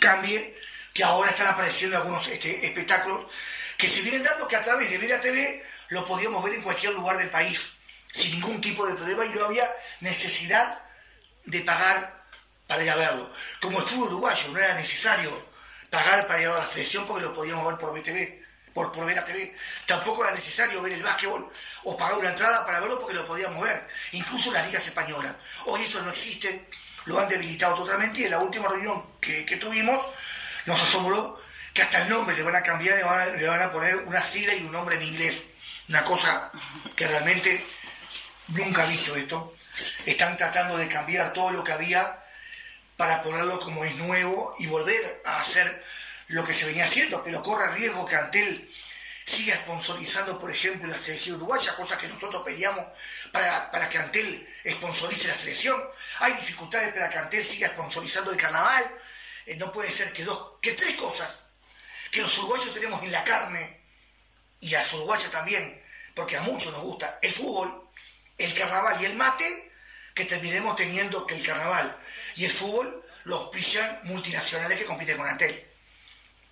cambie 0.00 0.59
que 1.00 1.04
ahora 1.04 1.30
están 1.30 1.46
apareciendo 1.46 1.96
algunos 1.96 2.28
este, 2.28 2.66
espectáculos 2.66 3.24
que 3.78 3.88
se 3.88 4.02
vienen 4.02 4.22
dando 4.22 4.46
que 4.46 4.56
a 4.56 4.62
través 4.62 4.90
de 4.90 4.98
Vera 4.98 5.18
TV 5.18 5.64
lo 5.88 6.04
podíamos 6.04 6.44
ver 6.44 6.52
en 6.52 6.62
cualquier 6.62 6.92
lugar 6.92 7.16
del 7.16 7.30
país, 7.30 7.76
sin 8.12 8.32
ningún 8.32 8.60
tipo 8.60 8.86
de 8.86 8.94
problema 8.96 9.24
y 9.24 9.30
no 9.30 9.46
había 9.46 9.66
necesidad 10.00 10.78
de 11.46 11.60
pagar 11.60 12.22
para 12.66 12.82
ir 12.82 12.90
a 12.90 12.96
verlo. 12.96 13.32
Como 13.62 13.78
el 13.80 13.86
fútbol 13.86 14.08
uruguayo, 14.08 14.48
no 14.48 14.58
era 14.58 14.74
necesario 14.74 15.30
pagar 15.88 16.26
para 16.26 16.42
ir 16.42 16.48
a 16.48 16.58
la 16.58 16.66
selección 16.66 17.06
porque 17.06 17.24
lo 17.24 17.34
podíamos 17.34 17.66
ver 17.66 17.78
por 17.78 17.98
BTV, 17.98 18.44
por, 18.74 18.92
por 18.92 19.06
TV. 19.06 19.56
Tampoco 19.86 20.22
era 20.22 20.34
necesario 20.34 20.82
ver 20.82 20.92
el 20.92 21.02
básquetbol 21.02 21.50
o 21.84 21.96
pagar 21.96 22.18
una 22.18 22.28
entrada 22.28 22.66
para 22.66 22.80
verlo 22.80 23.00
porque 23.00 23.14
lo 23.14 23.26
podíamos 23.26 23.64
ver. 23.64 23.88
Incluso 24.12 24.52
las 24.52 24.66
ligas 24.66 24.86
españolas. 24.86 25.34
Hoy 25.64 25.80
eso 25.80 26.02
no 26.02 26.10
existe, 26.10 26.68
lo 27.06 27.18
han 27.18 27.26
debilitado 27.26 27.76
totalmente 27.76 28.20
y 28.20 28.24
en 28.24 28.32
la 28.32 28.40
última 28.40 28.68
reunión 28.68 29.02
que 29.18 29.56
tuvimos 29.56 29.98
nos 30.70 30.82
asombró 30.82 31.40
que 31.74 31.82
hasta 31.82 32.02
el 32.02 32.08
nombre 32.08 32.36
le 32.36 32.42
van 32.42 32.56
a 32.56 32.62
cambiar, 32.62 32.96
le 33.36 33.46
van 33.46 33.62
a, 33.62 33.72
poner 33.72 33.96
una 33.96 34.22
sigla 34.22 34.54
y 34.54 34.64
un 34.64 34.72
nombre 34.72 34.96
en 34.96 35.02
inglés. 35.02 35.42
Una 35.88 36.04
cosa 36.04 36.52
que 36.96 37.06
realmente 37.06 37.64
nunca 38.48 38.84
he 38.84 38.88
visto 38.88 39.16
esto. 39.16 39.54
Están 40.06 40.36
tratando 40.36 40.76
de 40.76 40.88
cambiar 40.88 41.32
todo 41.32 41.50
lo 41.50 41.64
que 41.64 41.72
había 41.72 42.18
para 42.96 43.22
ponerlo 43.22 43.58
como 43.60 43.84
es 43.84 43.96
nuevo 43.96 44.54
y 44.58 44.66
volver 44.66 45.22
a 45.24 45.40
hacer 45.40 45.84
lo 46.28 46.44
que 46.44 46.52
se 46.52 46.66
venía 46.66 46.84
haciendo, 46.84 47.22
pero 47.24 47.42
corre 47.42 47.74
riesgo 47.74 48.06
que 48.06 48.14
Antel 48.14 48.70
siga 49.26 49.54
sponsorizando, 49.56 50.38
por 50.38 50.50
ejemplo, 50.50 50.86
la 50.86 50.96
selección 50.96 51.36
uruguaya, 51.36 51.74
cosa 51.76 51.98
que 51.98 52.08
nosotros 52.08 52.42
pedíamos 52.44 52.84
para, 53.32 53.70
para 53.70 53.88
que 53.88 53.98
Antel 53.98 54.48
sponsorice 54.68 55.28
la 55.28 55.34
selección. 55.34 55.80
hay 56.20 56.32
dificultades 56.34 56.92
para 56.92 57.08
que 57.08 57.18
Antel 57.18 57.44
siga 57.44 57.68
sponsorizando 57.68 58.30
el 58.32 58.36
carnaval, 58.36 58.84
no 59.56 59.72
puede 59.72 59.90
ser 59.90 60.12
que 60.12 60.24
dos, 60.24 60.58
que 60.60 60.72
tres 60.72 60.96
cosas, 60.96 61.28
que 62.10 62.22
los 62.22 62.38
uruguayos 62.38 62.74
tenemos 62.74 63.02
en 63.02 63.12
la 63.12 63.24
carne, 63.24 63.80
y 64.60 64.74
a 64.74 64.82
los 64.82 64.92
uruguayos 64.94 65.30
también, 65.30 65.82
porque 66.14 66.36
a 66.36 66.42
muchos 66.42 66.72
nos 66.72 66.82
gusta 66.82 67.18
el 67.22 67.32
fútbol, 67.32 67.88
el 68.38 68.54
carnaval 68.54 69.00
y 69.00 69.06
el 69.06 69.14
mate, 69.14 69.72
que 70.14 70.24
terminemos 70.24 70.76
teniendo 70.76 71.26
que 71.26 71.36
el 71.36 71.42
carnaval 71.42 71.96
y 72.36 72.44
el 72.44 72.50
fútbol 72.50 73.04
los 73.24 73.48
pillan 73.50 74.00
multinacionales 74.04 74.78
que 74.78 74.84
compiten 74.84 75.16
con 75.16 75.26
Antel. 75.26 75.66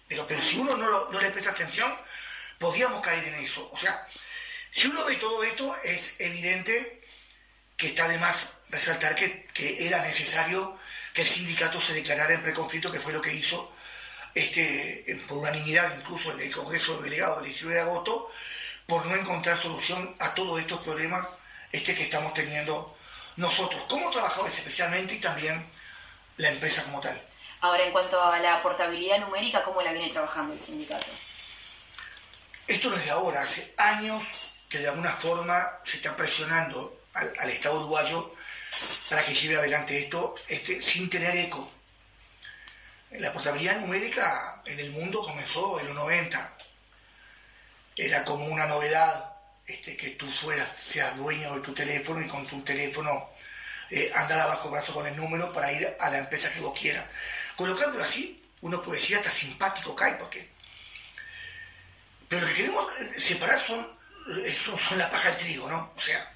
Pero, 0.06 0.26
pero 0.26 0.40
si 0.40 0.58
uno 0.58 0.76
no, 0.76 1.20
le 1.20 1.30
presta 1.30 1.50
atención, 1.50 1.94
podríamos 2.58 3.02
caer 3.02 3.24
en 3.24 3.34
eso. 3.36 3.68
O 3.72 3.76
sea, 3.76 4.06
si 4.70 4.86
uno 4.88 5.04
ve 5.04 5.16
todo 5.16 5.44
esto, 5.44 5.76
es 5.84 6.14
evidente 6.18 7.02
que 7.76 7.88
está 7.88 8.08
de 8.08 8.18
más 8.18 8.60
resaltar 8.70 9.14
que, 9.14 9.46
era 9.86 10.02
necesario 10.02 10.78
que 11.12 11.22
el 11.22 11.28
sindicato 11.28 11.80
se 11.80 11.94
declarara 11.94 12.34
en 12.34 12.42
preconflicto, 12.42 12.92
que 12.92 13.00
fue 13.00 13.12
lo 13.12 13.22
que 13.22 13.34
hizo 13.34 13.72
este, 14.34 15.20
por 15.26 15.38
unanimidad 15.38 15.92
incluso 15.98 16.32
en 16.32 16.40
el 16.40 16.50
Congreso 16.50 16.96
de 16.96 17.04
Delegados 17.04 17.38
del 17.38 17.46
19 17.46 17.76
de 17.76 17.82
agosto, 17.82 18.30
por 18.86 19.04
no 19.06 19.16
encontrar 19.16 19.56
solución 19.56 20.14
a 20.20 20.34
todos 20.34 20.60
estos 20.60 20.80
problemas 20.80 21.26
este, 21.72 21.94
que 21.94 22.04
estamos 22.04 22.32
teniendo 22.34 22.96
nosotros 23.36 23.82
como 23.88 24.10
trabajadores 24.10 24.58
especialmente 24.58 25.14
y 25.14 25.20
también 25.20 25.64
la 26.36 26.50
empresa 26.50 26.84
como 26.84 27.00
tal. 27.00 27.20
Ahora, 27.60 27.84
en 27.84 27.92
cuanto 27.92 28.20
a 28.22 28.38
la 28.38 28.62
portabilidad 28.62 29.18
numérica, 29.18 29.64
¿cómo 29.64 29.82
la 29.82 29.92
viene 29.92 30.12
trabajando 30.12 30.54
el 30.54 30.60
sindicato? 30.60 31.06
Esto 32.68 32.90
no 32.90 32.96
es 32.96 33.04
de 33.04 33.10
ahora, 33.10 33.42
hace 33.42 33.74
años 33.78 34.22
que 34.68 34.78
de 34.78 34.88
alguna 34.88 35.12
forma 35.12 35.58
se 35.84 35.96
está 35.96 36.14
presionando 36.16 37.00
al, 37.14 37.50
Estado 37.50 37.80
uruguayo 37.80 38.34
para 39.08 39.24
que 39.24 39.34
lleve 39.34 39.56
adelante 39.56 39.98
esto 39.98 40.34
este, 40.48 40.80
sin 40.80 41.08
tener 41.08 41.34
eco. 41.36 41.70
La 43.12 43.32
portabilidad 43.32 43.80
numérica 43.80 44.62
en 44.66 44.78
el 44.80 44.90
mundo 44.90 45.22
comenzó 45.22 45.80
en 45.80 45.86
los 45.86 45.94
90. 45.96 46.56
Era 47.96 48.24
como 48.24 48.46
una 48.46 48.66
novedad 48.66 49.36
este, 49.66 49.96
que 49.96 50.10
tú 50.10 50.26
fueras, 50.30 50.68
seas 50.76 51.16
dueño 51.16 51.54
de 51.54 51.60
tu 51.62 51.72
teléfono 51.72 52.20
y 52.20 52.28
con 52.28 52.46
tu 52.46 52.62
teléfono 52.62 53.30
eh, 53.90 54.10
andar 54.14 54.40
abajo 54.40 54.70
brazo 54.70 54.92
con 54.92 55.06
el 55.06 55.16
número 55.16 55.52
para 55.52 55.72
ir 55.72 55.96
a 55.98 56.10
la 56.10 56.18
empresa 56.18 56.52
que 56.52 56.60
vos 56.60 56.78
quieras. 56.78 57.04
Colocándolo 57.56 58.04
así, 58.04 58.42
uno 58.60 58.82
puede 58.82 59.00
decir 59.00 59.16
hasta 59.16 59.30
simpático 59.30 59.96
cae, 59.96 60.14
porque. 60.14 60.50
Pero 62.28 62.42
lo 62.42 62.48
que 62.48 62.54
queremos 62.54 62.86
separar 63.16 63.58
son, 63.58 63.86
son, 64.54 64.98
la 64.98 65.10
paja 65.10 65.30
del 65.30 65.38
trigo, 65.38 65.68
¿no? 65.70 65.92
O 65.96 66.00
sea, 66.00 66.30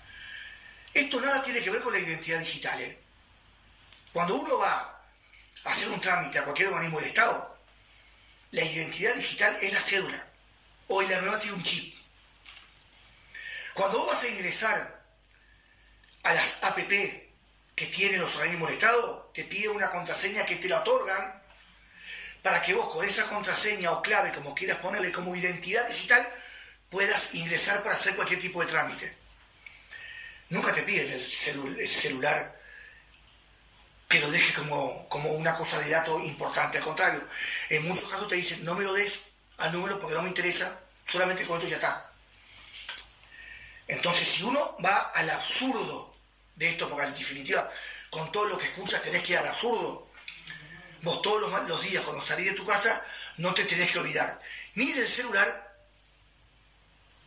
esto 0.94 1.20
nada 1.20 1.42
tiene 1.42 1.62
que 1.62 1.70
ver 1.70 1.82
con 1.82 1.92
la 1.92 1.98
identidad 1.98 2.38
digital. 2.40 2.80
¿eh? 2.80 2.98
Cuando 4.12 4.36
uno 4.36 4.58
va 4.58 5.02
a 5.64 5.70
hacer 5.70 5.88
un 5.88 6.00
trámite 6.00 6.38
a 6.38 6.44
cualquier 6.44 6.68
organismo 6.68 6.98
del 6.98 7.08
Estado, 7.08 7.58
la 8.50 8.62
identidad 8.62 9.14
digital 9.14 9.56
es 9.62 9.72
la 9.72 9.80
cédula. 9.80 10.26
Hoy 10.88 11.06
la 11.06 11.20
nueva 11.20 11.38
tiene 11.38 11.56
un 11.56 11.62
chip. 11.62 11.94
Cuando 13.74 13.98
vos 13.98 14.08
vas 14.08 14.22
a 14.22 14.28
ingresar 14.28 15.02
a 16.24 16.34
las 16.34 16.62
APP 16.62 16.90
que 17.74 17.86
tienen 17.86 18.20
los 18.20 18.34
organismos 18.34 18.68
del 18.68 18.78
Estado, 18.78 19.30
te 19.32 19.44
pide 19.44 19.70
una 19.70 19.90
contraseña 19.90 20.44
que 20.44 20.56
te 20.56 20.68
la 20.68 20.80
otorgan 20.80 21.42
para 22.42 22.60
que 22.60 22.74
vos 22.74 22.92
con 22.92 23.06
esa 23.06 23.26
contraseña 23.28 23.92
o 23.92 24.02
clave, 24.02 24.32
como 24.32 24.54
quieras 24.54 24.78
ponerle 24.78 25.12
como 25.12 25.34
identidad 25.34 25.88
digital, 25.88 26.28
puedas 26.90 27.34
ingresar 27.34 27.82
para 27.82 27.94
hacer 27.94 28.14
cualquier 28.14 28.40
tipo 28.40 28.60
de 28.60 28.70
trámite. 28.70 29.21
Nunca 30.52 30.70
te 30.74 30.82
piden 30.82 31.10
el, 31.10 31.88
celular 31.88 32.60
que 34.06 34.20
lo 34.20 34.30
deje 34.30 34.52
como, 34.52 35.08
como 35.08 35.32
una 35.32 35.54
cosa 35.54 35.78
de 35.78 35.88
dato 35.88 36.20
importante. 36.20 36.76
Al 36.76 36.84
contrario, 36.84 37.26
en 37.70 37.88
muchos 37.88 38.10
casos 38.10 38.28
te 38.28 38.34
dicen, 38.34 38.62
no 38.62 38.74
me 38.74 38.84
lo 38.84 38.92
des 38.92 39.20
al 39.56 39.72
número 39.72 39.98
porque 39.98 40.14
no 40.14 40.20
me 40.20 40.28
interesa, 40.28 40.78
solamente 41.06 41.46
con 41.46 41.56
esto 41.56 41.70
ya 41.70 41.76
está. 41.76 42.12
Entonces, 43.88 44.28
si 44.28 44.42
uno 44.42 44.76
va 44.84 44.94
al 45.14 45.30
absurdo 45.30 46.14
de 46.56 46.68
esto, 46.68 46.86
porque 46.90 47.06
en 47.06 47.14
definitiva, 47.14 47.70
con 48.10 48.30
todo 48.30 48.44
lo 48.44 48.58
que 48.58 48.66
escuchas 48.66 49.00
tenés 49.00 49.22
que 49.22 49.32
ir 49.32 49.38
al 49.38 49.48
absurdo, 49.48 50.06
vos 51.00 51.22
todos 51.22 51.50
los, 51.66 51.82
días 51.82 52.04
cuando 52.04 52.22
salís 52.22 52.50
de 52.50 52.56
tu 52.56 52.66
casa 52.66 53.02
no 53.38 53.54
te 53.54 53.64
tenés 53.64 53.90
que 53.90 54.00
olvidar 54.00 54.38
ni 54.74 54.92
del 54.92 55.08
celular, 55.08 55.74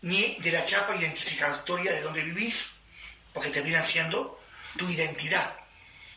ni 0.04 0.36
de 0.42 0.52
la 0.52 0.64
chapa 0.64 0.96
identificatoria 0.96 1.92
de 1.92 2.02
donde 2.02 2.24
vivís, 2.24 2.75
porque 3.36 3.52
terminan 3.52 3.86
siendo 3.86 4.42
tu 4.78 4.90
identidad. 4.90 5.60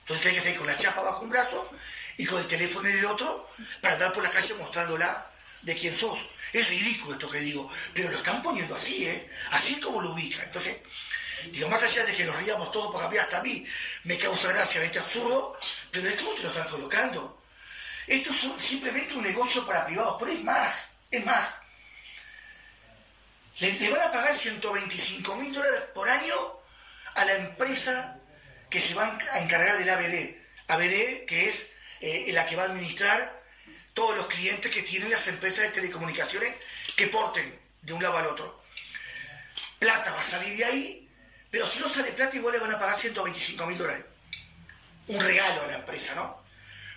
Entonces 0.00 0.24
tenés 0.24 0.38
que 0.38 0.44
salir 0.44 0.58
con 0.58 0.66
la 0.68 0.76
chapa 0.76 1.02
bajo 1.02 1.24
un 1.24 1.30
brazo 1.30 1.70
y 2.16 2.24
con 2.24 2.38
el 2.38 2.46
teléfono 2.46 2.88
en 2.88 2.98
el 2.98 3.04
otro 3.04 3.46
para 3.82 3.94
andar 3.94 4.12
por 4.14 4.22
la 4.22 4.30
calle 4.30 4.54
mostrándola 4.54 5.30
de 5.62 5.74
quién 5.74 5.94
sos. 5.94 6.18
Es 6.52 6.68
ridículo 6.68 7.12
esto 7.12 7.30
que 7.30 7.40
digo, 7.40 7.70
pero 7.92 8.10
lo 8.10 8.16
están 8.16 8.40
poniendo 8.42 8.74
así, 8.74 9.06
¿eh? 9.06 9.30
Así 9.50 9.78
como 9.80 10.00
lo 10.00 10.12
ubica. 10.12 10.42
Entonces, 10.44 10.78
digo, 11.52 11.68
más 11.68 11.82
allá 11.82 12.04
de 12.04 12.14
que 12.14 12.24
lo 12.24 12.32
ríamos 12.34 12.72
todos, 12.72 12.90
porque 12.90 13.06
a 13.06 13.10
mí 13.10 13.18
hasta 13.18 13.38
a 13.38 13.42
mí 13.42 13.66
me 14.04 14.16
causa 14.16 14.50
gracia 14.52 14.82
este 14.82 15.00
absurdo, 15.00 15.58
pero 15.90 16.08
es 16.08 16.14
como 16.14 16.32
te 16.34 16.42
lo 16.44 16.48
están 16.48 16.68
colocando. 16.68 17.42
Esto 18.06 18.30
es 18.30 18.64
simplemente 18.64 19.14
un 19.14 19.24
negocio 19.24 19.66
para 19.66 19.84
privados, 19.84 20.16
pero 20.18 20.32
es 20.32 20.42
más, 20.42 20.88
es 21.10 21.26
más. 21.26 21.54
Le, 23.58 23.90
van 23.90 24.00
a 24.00 24.12
pagar 24.12 24.34
125 24.34 25.36
mil 25.36 25.52
dólares 25.52 25.82
por 25.92 26.08
año 26.08 26.57
a 27.18 27.24
la 27.24 27.34
empresa 27.34 28.20
que 28.70 28.80
se 28.80 28.94
va 28.94 29.18
a 29.32 29.40
encargar 29.40 29.78
del 29.78 29.90
ABD. 29.90 30.36
ABD, 30.68 31.26
que 31.26 31.48
es 31.48 31.72
eh, 32.00 32.30
la 32.32 32.46
que 32.46 32.56
va 32.56 32.62
a 32.64 32.66
administrar 32.66 33.38
todos 33.94 34.16
los 34.16 34.26
clientes 34.28 34.72
que 34.72 34.82
tienen 34.82 35.10
las 35.10 35.26
empresas 35.28 35.64
de 35.64 35.70
telecomunicaciones 35.70 36.54
que 36.96 37.08
porten 37.08 37.60
de 37.82 37.92
un 37.92 38.02
lado 38.02 38.18
al 38.18 38.26
otro. 38.26 38.62
Plata 39.78 40.12
va 40.12 40.20
a 40.20 40.24
salir 40.24 40.56
de 40.56 40.64
ahí, 40.64 41.10
pero 41.50 41.68
si 41.68 41.80
no 41.80 41.88
sale 41.88 42.12
plata 42.12 42.36
igual 42.36 42.54
le 42.54 42.60
van 42.60 42.72
a 42.72 42.78
pagar 42.78 42.96
125 42.96 43.66
mil 43.66 43.78
dólares. 43.78 44.04
Un 45.08 45.20
regalo 45.20 45.62
a 45.62 45.66
la 45.66 45.74
empresa, 45.76 46.14
¿no? 46.14 46.44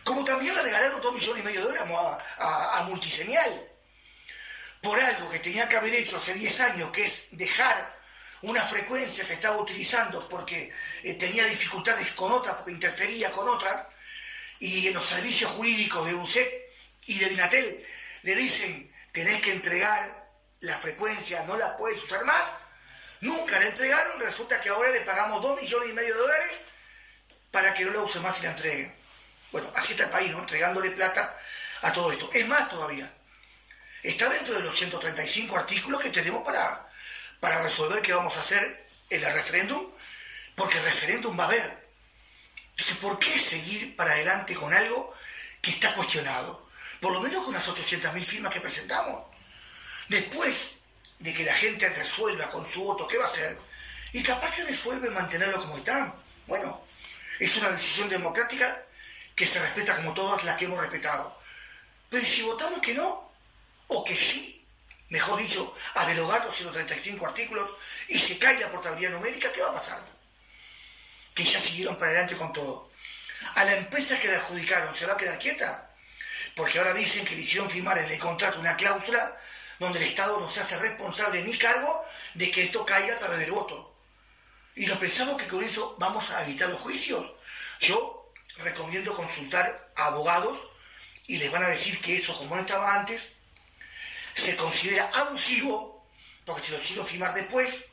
Como 0.03 0.23
también 0.23 0.53
le 0.53 0.63
regalaron 0.63 1.01
2 1.01 1.13
millones 1.13 1.41
y 1.41 1.45
medio 1.45 1.61
de 1.61 1.67
dólares 1.67 1.89
a, 2.39 2.79
a, 2.79 2.83
Multiseñal. 2.83 3.67
Por 4.81 4.99
algo 4.99 5.29
que 5.29 5.39
tenía 5.39 5.69
que 5.69 5.77
haber 5.77 5.93
hecho 5.93 6.17
hace 6.17 6.33
10 6.33 6.59
años, 6.61 6.91
que 6.91 7.03
es 7.03 7.27
dejar 7.31 8.00
una 8.43 8.61
frecuencia 8.61 9.25
que 9.25 9.33
estaba 9.33 9.57
utilizando 9.57 10.27
porque 10.29 10.73
eh, 11.03 11.13
tenía 11.15 11.45
dificultades 11.45 12.11
con 12.11 12.31
otra, 12.31 12.57
porque 12.57 12.71
interfería 12.71 13.31
con 13.31 13.47
otra, 13.47 13.87
y 14.59 14.87
en 14.87 14.93
los 14.93 15.05
servicios 15.05 15.51
jurídicos 15.51 16.05
de 16.05 16.15
UCEP 16.15 16.69
y 17.07 17.19
de 17.19 17.29
Binatel 17.29 17.85
le 18.23 18.35
dicen, 18.35 18.93
tenés 19.11 19.41
que 19.41 19.51
entregar 19.51 20.29
la 20.61 20.77
frecuencia, 20.77 21.43
no 21.43 21.57
la 21.57 21.75
puedes 21.77 22.03
usar 22.03 22.23
más, 22.25 22.43
nunca 23.21 23.59
la 23.59 23.67
entregaron, 23.67 24.19
resulta 24.19 24.59
que 24.59 24.69
ahora 24.69 24.91
le 24.91 25.01
pagamos 25.01 25.41
2 25.41 25.61
millones 25.61 25.89
y 25.89 25.93
medio 25.93 26.13
de 26.13 26.19
dólares 26.19 26.51
para 27.51 27.73
que 27.73 27.85
no 27.85 27.91
la 27.91 28.01
use 28.01 28.19
más 28.19 28.39
y 28.39 28.43
la 28.43 28.51
entreguen. 28.51 28.95
Bueno, 29.51 29.71
así 29.75 29.91
está 29.91 30.05
el 30.05 30.11
país, 30.11 30.31
¿no? 30.31 30.39
Entregándole 30.39 30.91
plata 30.91 31.37
a 31.81 31.91
todo 31.91 32.11
esto. 32.11 32.29
Es 32.33 32.47
más 32.47 32.69
todavía. 32.69 33.11
Está 34.03 34.29
dentro 34.29 34.53
de 34.55 34.63
los 34.63 34.77
135 34.77 35.57
artículos 35.57 36.01
que 36.01 36.09
tenemos 36.09 36.43
para, 36.43 36.90
para 37.41 37.61
resolver 37.61 38.01
qué 38.01 38.13
vamos 38.13 38.37
a 38.37 38.39
hacer 38.39 38.87
en 39.09 39.21
el 39.21 39.33
referéndum, 39.33 39.85
porque 40.55 40.77
el 40.77 40.83
referéndum 40.85 41.37
va 41.37 41.43
a 41.43 41.47
haber. 41.47 41.81
¿por 43.01 43.19
qué 43.19 43.29
seguir 43.29 43.95
para 43.95 44.11
adelante 44.11 44.55
con 44.55 44.73
algo 44.73 45.13
que 45.61 45.71
está 45.71 45.93
cuestionado? 45.95 46.71
por 47.01 47.11
lo 47.11 47.19
menos 47.19 47.43
con 47.43 47.53
las 47.53 47.67
800.000 47.67 48.23
firmas 48.23 48.53
que 48.53 48.61
presentamos. 48.61 49.25
Después 50.07 50.75
de 51.17 51.33
que 51.33 51.43
la 51.43 51.53
gente 51.53 51.89
resuelva 51.89 52.49
con 52.51 52.65
su 52.65 52.83
voto 52.83 53.07
qué 53.07 53.17
va 53.17 53.25
a 53.25 53.27
hacer, 53.27 53.57
y 54.13 54.21
capaz 54.21 54.53
que 54.53 54.63
resuelve 54.63 55.09
mantenerlo 55.09 55.57
como 55.61 55.77
están. 55.77 56.13
Bueno, 56.45 56.79
es 57.39 57.57
una 57.57 57.69
decisión 57.69 58.07
democrática 58.07 58.85
que 59.35 59.47
se 59.47 59.59
respeta 59.59 59.95
como 59.95 60.13
todas 60.13 60.43
las 60.43 60.57
que 60.57 60.65
hemos 60.65 60.79
respetado. 60.79 61.35
Pero 62.09 62.23
si 62.25 62.43
votamos 62.43 62.79
que 62.81 62.93
no, 62.93 63.31
o 63.87 64.03
que 64.03 64.15
sí, 64.15 64.60
mejor 65.11 65.39
dicho, 65.39 65.73
a 65.95 66.05
derogar 66.07 66.43
los 66.45 66.57
135 66.57 67.25
artículos 67.25 67.69
y 68.09 68.19
se 68.19 68.39
cae 68.39 68.59
la 68.59 68.71
portabilidad 68.71 69.11
numérica, 69.11 69.51
¿qué 69.51 69.61
va 69.61 69.69
a 69.69 69.75
pasar? 69.75 70.01
Que 71.35 71.43
ya 71.43 71.59
siguieron 71.59 71.95
para 71.95 72.11
adelante 72.11 72.35
con 72.35 72.51
todo. 72.51 72.89
A 73.55 73.63
la 73.63 73.75
empresa 73.75 74.19
que 74.19 74.27
la 74.27 74.37
adjudicaron, 74.37 74.93
¿se 74.93 75.05
va 75.05 75.13
a 75.13 75.17
quedar 75.17 75.39
quieta? 75.39 75.91
porque 76.55 76.79
ahora 76.79 76.93
dicen 76.93 77.25
que 77.25 77.35
le 77.35 77.41
hicieron 77.41 77.69
firmar 77.69 77.97
en 77.97 78.09
el 78.09 78.19
contrato 78.19 78.59
una 78.59 78.75
cláusula 78.75 79.35
donde 79.79 79.99
el 79.99 80.05
Estado 80.05 80.39
no 80.39 80.49
se 80.49 80.59
hace 80.59 80.77
responsable 80.79 81.43
ni 81.43 81.57
cargo 81.57 82.05
de 82.35 82.51
que 82.51 82.63
esto 82.63 82.85
caiga 82.85 83.15
a 83.15 83.19
través 83.19 83.39
del 83.39 83.51
voto. 83.51 83.95
Y 84.75 84.85
nos 84.85 84.97
pensamos 84.97 85.41
que 85.41 85.47
con 85.47 85.63
eso 85.63 85.95
vamos 85.99 86.29
a 86.31 86.43
evitar 86.43 86.69
los 86.69 86.79
juicios. 86.79 87.25
Yo 87.79 88.31
recomiendo 88.57 89.15
consultar 89.15 89.91
a 89.95 90.05
abogados 90.07 90.57
y 91.27 91.37
les 91.37 91.51
van 91.51 91.63
a 91.63 91.67
decir 91.67 91.99
que 91.99 92.17
eso, 92.17 92.37
como 92.37 92.55
no 92.55 92.61
estaba 92.61 92.95
antes, 92.95 93.33
se 94.33 94.55
considera 94.55 95.09
abusivo, 95.13 96.05
porque 96.45 96.67
se 96.67 96.71
lo 96.71 96.81
hicieron 96.81 97.07
firmar 97.07 97.33
después, 97.33 97.85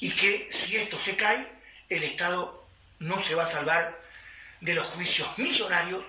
y 0.00 0.10
que 0.10 0.48
si 0.52 0.76
esto 0.76 0.98
se 0.98 1.16
cae, 1.16 1.46
el 1.88 2.02
Estado 2.04 2.66
no 3.00 3.20
se 3.20 3.34
va 3.34 3.44
a 3.44 3.50
salvar 3.50 3.98
de 4.60 4.74
los 4.74 4.84
juicios 4.88 5.38
millonarios 5.38 6.04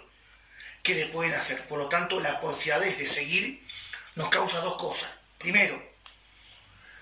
que 0.83 0.95
le 0.95 1.05
pueden 1.07 1.33
hacer. 1.33 1.67
Por 1.67 1.77
lo 1.79 1.87
tanto, 1.89 2.19
la 2.19 2.39
porfiadez 2.41 2.97
de 2.97 3.05
seguir 3.05 3.65
nos 4.15 4.29
causa 4.29 4.59
dos 4.61 4.77
cosas. 4.77 5.09
Primero, 5.37 5.81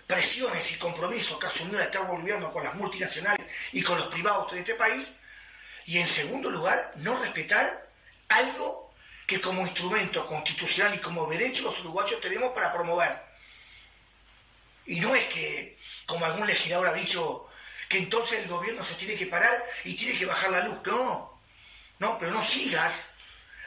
presiones 0.06 0.72
y 0.72 0.78
compromisos 0.78 1.40
que 1.40 1.48
asumió 1.48 1.80
el 1.80 1.86
Estado 1.86 2.06
boliviano 2.06 2.52
con 2.52 2.64
las 2.64 2.76
multinacionales 2.76 3.46
y 3.74 3.82
con 3.82 3.98
los 3.98 4.08
privados 4.08 4.52
de 4.52 4.60
este 4.60 4.76
país. 4.76 5.12
Y 5.86 6.00
en 6.00 6.08
segundo 6.08 6.50
lugar, 6.50 6.94
no 6.98 7.18
respetar 7.18 7.90
algo 8.30 8.87
que 9.28 9.42
como 9.42 9.62
instrumento 9.62 10.26
constitucional 10.26 10.96
y 10.96 11.00
como 11.00 11.28
derecho 11.28 11.64
los 11.64 11.80
uruguayos 11.82 12.22
tenemos 12.22 12.54
para 12.54 12.72
promover. 12.74 13.22
Y 14.86 15.02
no 15.02 15.14
es 15.14 15.26
que, 15.26 15.78
como 16.06 16.26
algún 16.26 16.48
legislador 16.48 16.88
ha 16.88 16.94
dicho, 16.94 17.46
que 17.90 17.98
entonces 17.98 18.40
el 18.40 18.48
gobierno 18.48 18.84
se 18.86 18.96
tiene 18.96 19.16
que 19.16 19.28
parar 19.28 19.64
y 19.84 19.96
tiene 19.96 20.18
que 20.18 20.26
bajar 20.26 20.50
la 20.52 20.62
luz. 20.62 20.78
No, 20.86 21.42
no, 22.00 22.18
pero 22.20 22.32
no 22.32 22.42
sigas 22.42 23.08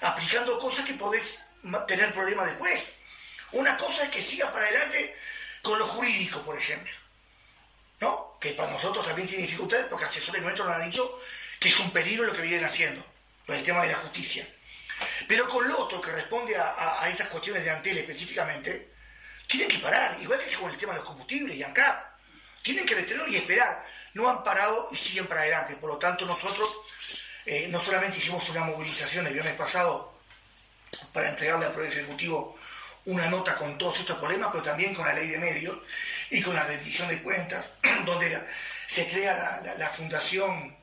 aplicando 0.01 0.59
cosas 0.59 0.87
que 0.87 0.95
podés 0.95 1.43
tener 1.87 2.13
problemas 2.15 2.47
después. 2.47 2.95
Una 3.53 3.77
cosa 3.77 4.05
es 4.05 4.11
que 4.11 4.23
sigas 4.23 4.51
para 4.51 4.65
adelante 4.65 5.15
con 5.61 5.79
lo 5.79 5.87
jurídico, 5.87 6.41
por 6.41 6.57
ejemplo. 6.57 6.93
¿No? 8.01 8.39
Que 8.41 8.53
para 8.53 8.73
nosotros 8.73 9.07
también 9.07 9.29
tiene 9.29 9.43
dificultades 9.43 9.89
porque 9.91 10.07
asesores 10.07 10.41
nuestros 10.41 10.67
nos 10.67 10.77
han 10.77 10.91
dicho 10.91 11.21
que 11.59 11.69
es 11.69 11.79
un 11.81 11.91
peligro 11.91 12.25
lo 12.25 12.33
que 12.33 12.41
vienen 12.41 12.65
haciendo, 12.65 13.05
el 13.49 13.63
tema 13.63 13.83
de 13.83 13.93
la 13.93 13.99
justicia. 13.99 14.49
Pero 15.29 15.49
con 15.49 15.67
lo 15.67 15.79
otro 15.79 16.01
que 16.01 16.11
responde 16.13 16.57
a, 16.57 17.09
estas 17.09 17.29
cuestiones 17.29 17.65
de 17.65 17.71
Antel 17.71 17.99
específicamente, 17.99 18.93
tienen 19.47 19.69
que 19.69 19.79
parar, 19.79 20.17
igual 20.21 20.39
que 20.39 20.57
con 20.57 20.71
el 20.71 20.79
tema 20.79 20.93
de 20.93 20.99
los 21.01 21.09
combustibles 21.09 21.57
y 21.57 21.63
ANCAP. 21.63 22.11
Tienen 22.63 22.87
que 22.87 22.95
detener 22.95 23.29
y 23.29 23.37
esperar. 23.37 23.85
No 24.15 24.29
han 24.29 24.45
parado 24.45 24.89
y 24.93 24.97
siguen 24.97 25.27
para 25.27 25.41
adelante. 25.41 25.77
Por 25.77 25.91
lo 25.91 25.99
tanto, 25.99 26.27
nosotros 26.27 26.69
eh, 27.47 27.69
no 27.69 27.83
solamente 27.83 28.19
hicimos 28.19 28.49
una 28.51 28.65
movilización 28.65 29.27
el 29.27 29.33
viernes 29.33 29.55
pasado 29.55 30.21
para 31.13 31.29
entregarle 31.31 31.67
al 31.67 31.73
Poder 31.73 31.91
Ejecutivo 31.93 32.59
una 33.07 33.29
nota 33.29 33.57
con 33.57 33.79
todos 33.79 33.99
estos 34.01 34.19
problemas, 34.19 34.51
pero 34.53 34.63
también 34.63 34.95
con 34.95 35.07
la 35.07 35.15
ley 35.15 35.27
de 35.29 35.39
medios 35.39 35.77
y 36.31 36.43
con 36.43 36.55
la 36.55 36.65
rendición 36.65 37.09
de 37.09 37.23
cuentas, 37.23 37.71
donde 38.05 38.39
se 38.87 39.09
crea 39.09 39.63
la, 39.79 39.89
Fundación 39.89 40.77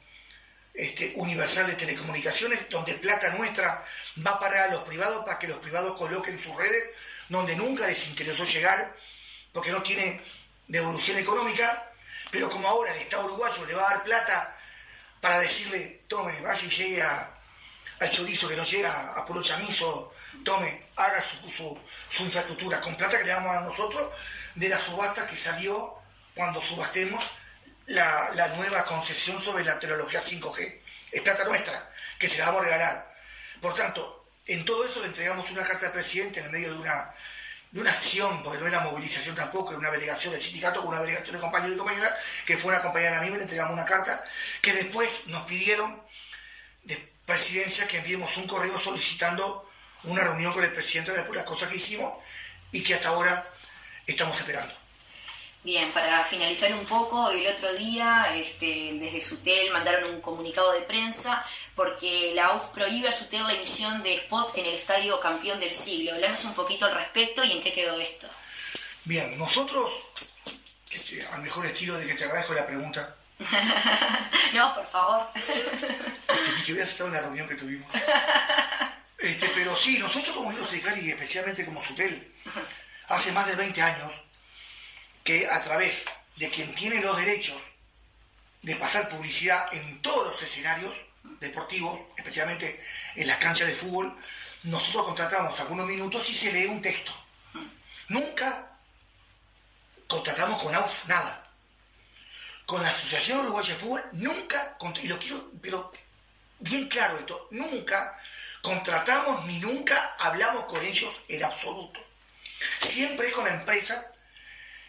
este, 0.74 1.14
Universal 1.16 1.68
de 1.68 1.74
Telecomunicaciones, 1.74 2.70
donde 2.70 2.94
plata 2.96 3.30
nuestra 3.32 3.84
va 4.26 4.40
para 4.40 4.68
los 4.72 4.82
privados 4.84 5.26
para 5.26 5.40
que 5.40 5.48
los 5.48 5.60
privados 5.60 5.98
coloquen 5.98 6.42
sus 6.42 6.56
redes 6.56 6.94
donde 7.30 7.56
nunca 7.56 7.88
les 7.88 8.08
interesó 8.08 8.46
llegar, 8.46 8.96
porque 9.52 9.72
no 9.72 9.82
tiene 9.84 10.22
devolución 10.68 11.18
económica, 11.18 11.94
pero 12.32 12.50
como 12.50 12.68
ahora 12.68 12.94
el 12.94 13.02
Estado 13.02 13.26
uruguayo 13.26 13.66
le 13.66 13.74
va 13.74 13.88
a 13.88 13.94
dar 13.94 14.04
plata 14.04 14.56
para 15.22 15.40
decirle, 15.40 16.04
tome, 16.08 16.40
vaya 16.42 16.66
y 16.66 16.70
llegue 16.70 17.02
al 17.02 18.12
chorizo 18.12 18.48
que 18.48 18.56
no 18.56 18.64
llega 18.64 19.14
a 19.14 19.26
puro 19.26 19.42
chamizo, 19.42 20.14
tome, 20.44 20.88
haga 20.96 21.22
su, 21.22 22.24
infraestructura 22.24 22.80
con 22.82 22.96
plata 22.96 23.18
que 23.18 23.26
le 23.26 23.32
damos 23.32 23.56
a 23.56 23.62
nosotros 23.62 24.12
de 24.56 24.70
la 24.70 24.80
subasta 24.80 25.26
que 25.28 25.36
salió 25.36 25.96
cuando 26.36 26.62
subastemos 26.62 27.24
la, 27.88 28.32
la 28.36 28.48
nueva 28.50 28.86
concesión 28.86 29.42
sobre 29.42 29.64
la 29.64 29.80
tecnología 29.80 30.22
5G. 30.22 30.82
Es 31.12 31.22
plata 31.22 31.46
nuestra, 31.46 31.92
que 32.20 32.28
se 32.28 32.40
la 32.40 32.48
vamos 32.48 32.62
a 32.62 32.66
regalar. 32.66 33.07
Por 33.62 33.74
tanto, 33.74 34.26
en 34.46 34.64
todo 34.66 34.86
esto 34.86 35.02
le 35.02 35.08
entregamos 35.08 35.50
una 35.52 35.64
carta 35.64 35.88
al 35.88 35.94
presidente 35.94 36.40
en 36.40 36.46
el 36.48 36.52
medio 36.52 36.74
de 36.74 36.80
una, 36.80 37.14
de 37.72 37.82
una 37.82 37.92
acción, 37.92 38.44
porque 38.44 38.60
no 38.60 38.68
era 38.68 38.80
movilización 38.82 39.36
tampoco, 39.36 39.72
era 39.72 39.80
una 39.80 39.92
delegación 39.92 40.34
del 40.34 40.42
sindicato 40.42 40.82
con 40.82 40.90
una 40.90 41.02
delegación 41.02 41.36
de 41.36 41.42
compañeros 41.42 41.76
y 41.76 41.80
compañeras, 41.80 42.14
que 42.46 42.58
fue 42.58 42.72
una 42.74 42.82
compañera 42.82 43.20
a 43.20 43.22
mí, 43.22 43.30
le 43.30 43.42
entregamos 43.42 43.74
una 43.74 43.86
carta, 43.86 44.24
que 44.62 44.74
después 44.74 45.28
nos 45.28 45.44
pidieron 45.44 46.02
de 46.84 46.98
presidencia 47.26 47.88
que 47.88 47.98
enviemos 47.98 48.38
un 48.38 48.48
correo 48.48 48.80
solicitando 48.80 49.70
una 50.04 50.24
reunión 50.24 50.54
con 50.54 50.64
el 50.64 50.72
presidente 50.72 51.12
de 51.12 51.18
la 51.18 51.24
República, 51.24 51.46
cosa 51.46 51.70
que 51.70 51.78
hicimos 51.78 52.14
y 52.72 52.84
que 52.84 52.94
hasta 52.94 53.10
ahora 53.10 53.46
estamos 54.06 54.40
esperando. 54.40 54.74
Bien, 55.64 55.92
para 55.92 56.24
finalizar 56.24 56.72
un 56.72 56.86
poco, 56.86 57.30
el 57.30 57.46
otro 57.48 57.74
día 57.74 58.34
este, 58.36 58.94
desde 58.94 59.22
Sutel 59.22 59.72
mandaron 59.72 60.08
un 60.14 60.22
comunicado 60.22 60.72
de 60.72 60.82
prensa 60.82 61.46
porque 61.78 62.32
la 62.34 62.56
UF 62.56 62.72
prohíbe 62.74 63.08
a 63.08 63.12
Sutel 63.12 63.44
la 63.44 63.54
emisión 63.54 64.02
de 64.02 64.16
spot 64.16 64.58
en 64.58 64.66
el 64.66 64.74
Estadio 64.74 65.20
Campeón 65.20 65.60
del 65.60 65.76
Siglo. 65.76 66.12
Hablamos 66.12 66.44
un 66.46 66.56
poquito 66.56 66.88
al 66.88 66.96
respecto 66.96 67.44
y 67.44 67.52
en 67.52 67.62
qué 67.62 67.72
quedó 67.72 68.02
esto. 68.02 68.28
Bien, 69.06 69.38
nosotros, 69.38 69.88
este, 70.90 71.24
al 71.28 71.44
mejor 71.44 71.68
estilo 71.68 71.96
de 72.00 72.08
que 72.08 72.16
te 72.16 72.24
agradezco 72.26 72.56
la 72.56 72.66
pregunta. 72.66 73.16
no, 74.56 74.74
por 74.74 74.88
favor. 74.88 75.28
Este, 75.36 76.64
que 76.66 76.72
hubieras 76.72 76.90
estado 76.90 77.10
en 77.10 77.16
la 77.16 77.22
reunión 77.22 77.48
que 77.48 77.56
tuvimos. 77.56 77.94
Este, 79.20 79.48
pero 79.50 79.76
sí, 79.76 80.00
nosotros 80.00 80.36
como 80.36 80.50
Unidos 80.50 80.70
y 80.74 81.12
especialmente 81.12 81.64
como 81.64 81.84
Sutel, 81.84 82.34
hace 83.08 83.32
más 83.34 83.46
de 83.48 83.56
20 83.56 83.82
años 83.82 84.12
que 85.24 85.48
a 85.48 85.62
través 85.62 86.06
de 86.38 86.50
quien 86.50 86.74
tiene 86.74 87.02
los 87.02 87.18
derechos 87.18 87.58
de 88.64 88.76
pasar 88.78 89.10
publicidad 89.10 89.72
en 89.74 90.02
todos 90.02 90.28
los 90.28 90.42
escenarios 90.42 90.94
deportivos, 91.40 92.00
especialmente 92.18 92.84
en 93.16 93.28
las 93.28 93.38
canchas 93.38 93.68
de 93.68 93.74
fútbol, 93.74 94.16
nosotros 94.64 95.06
contratamos 95.06 95.60
algunos 95.60 95.88
minutos 95.88 96.30
y 96.30 96.34
se 96.34 96.52
lee 96.52 96.66
un 96.66 96.82
texto. 96.82 97.12
Nunca 98.10 98.72
contratamos 100.08 100.62
con 100.62 100.74
AUF 100.74 101.08
nada. 101.08 101.44
Con 102.66 102.82
la 102.82 102.90
Asociación 102.90 103.40
Uruguaya 103.40 103.74
de 103.74 103.80
Fútbol, 103.80 104.04
nunca, 104.14 104.78
y 105.02 105.08
lo 105.08 105.18
quiero, 105.20 105.52
pero 105.62 105.92
bien 106.60 106.90
claro 106.90 107.18
esto, 107.18 107.48
nunca 107.52 108.18
contratamos 108.62 109.46
ni 109.46 109.60
nunca 109.60 110.16
hablamos 110.20 110.66
con 110.66 110.84
ellos 110.84 111.14
en 111.30 111.44
absoluto. 111.46 112.00
Siempre 112.82 113.28
es 113.28 113.34
con 113.34 113.46
la 113.46 113.54
empresa 113.54 114.12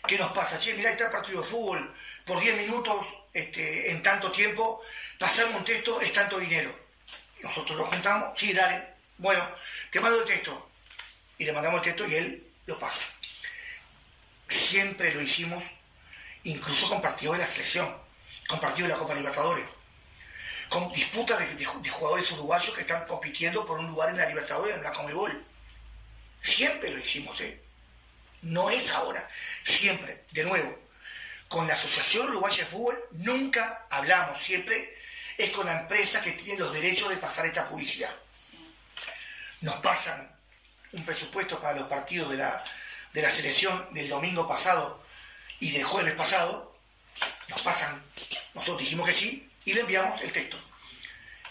que 0.06 0.18
nos 0.18 0.32
pasa, 0.32 0.58
che, 0.58 0.74
mirá, 0.74 0.90
está 0.90 1.06
el 1.06 1.12
partido 1.12 1.40
de 1.40 1.46
fútbol, 1.46 1.94
por 2.24 2.40
10 2.40 2.62
minutos 2.62 3.06
este, 3.32 3.92
en 3.92 4.02
tanto 4.02 4.32
tiempo, 4.32 4.80
pasamos 5.18 5.56
un 5.56 5.64
texto 5.64 6.00
es 6.00 6.12
tanto 6.12 6.38
dinero. 6.38 6.74
Nosotros 7.42 7.76
lo 7.76 7.86
juntamos, 7.86 8.38
sí, 8.38 8.52
dale, 8.52 8.94
bueno, 9.18 9.42
te 9.90 10.00
mando 10.00 10.20
el 10.20 10.26
texto. 10.26 10.70
Y 11.38 11.44
le 11.44 11.52
mandamos 11.52 11.78
el 11.80 11.84
texto 11.84 12.06
y 12.06 12.14
él 12.14 12.46
lo 12.66 12.78
pasa. 12.78 13.04
Siempre 14.48 15.12
lo 15.14 15.20
hicimos, 15.20 15.62
incluso 16.44 16.88
con 16.88 17.02
partidos 17.02 17.36
de 17.36 17.42
la 17.42 17.48
selección, 17.48 17.96
con 18.48 18.60
partidos 18.60 18.88
de 18.88 18.94
la 18.94 18.98
Copa 18.98 19.14
Libertadores, 19.14 19.64
con 20.68 20.90
disputas 20.92 21.38
de, 21.38 21.64
jugadores 21.64 22.32
uruguayos 22.32 22.74
que 22.74 22.80
están 22.80 23.06
compitiendo 23.06 23.66
por 23.66 23.78
un 23.78 23.88
lugar 23.88 24.10
en 24.10 24.16
la 24.16 24.26
Libertadores, 24.26 24.76
en 24.76 24.82
la 24.82 24.92
Comebol. 24.92 25.44
Siempre 26.42 26.90
lo 26.90 26.98
hicimos, 26.98 27.40
¿eh? 27.40 27.62
No 28.42 28.70
es 28.70 28.92
ahora, 28.92 29.26
siempre, 29.64 30.24
de 30.30 30.44
nuevo, 30.44 30.78
con 31.48 31.66
la 31.66 31.74
Asociación 31.74 32.28
Uruguaya 32.28 32.58
de 32.58 32.70
Fútbol 32.70 32.96
nunca 33.12 33.86
hablamos, 33.90 34.40
siempre 34.40 34.94
es 35.38 35.50
con 35.50 35.66
la 35.66 35.80
empresa 35.80 36.20
que 36.20 36.32
tiene 36.32 36.58
los 36.58 36.72
derechos 36.74 37.08
de 37.10 37.16
pasar 37.16 37.46
esta 37.46 37.68
publicidad. 37.68 38.12
Nos 39.60 39.76
pasan 39.76 40.36
un 40.92 41.04
presupuesto 41.04 41.60
para 41.60 41.78
los 41.78 41.88
partidos 41.88 42.30
de 42.30 42.38
la, 42.38 42.64
de 43.12 43.22
la 43.22 43.30
selección 43.30 43.94
del 43.94 44.08
domingo 44.08 44.48
pasado 44.48 45.00
y 45.60 45.70
del 45.70 45.84
jueves 45.84 46.14
pasado, 46.14 46.76
nos 47.48 47.62
pasan, 47.62 48.02
nosotros 48.54 48.78
dijimos 48.80 49.06
que 49.06 49.14
sí, 49.14 49.50
y 49.64 49.74
le 49.74 49.80
enviamos 49.80 50.20
el 50.22 50.32
texto. 50.32 50.58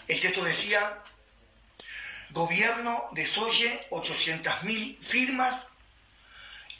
El 0.06 0.20
texto 0.20 0.44
decía, 0.44 1.02
gobierno 2.30 3.08
desoye 3.12 3.86
800.000 3.90 4.98
firmas 5.00 5.66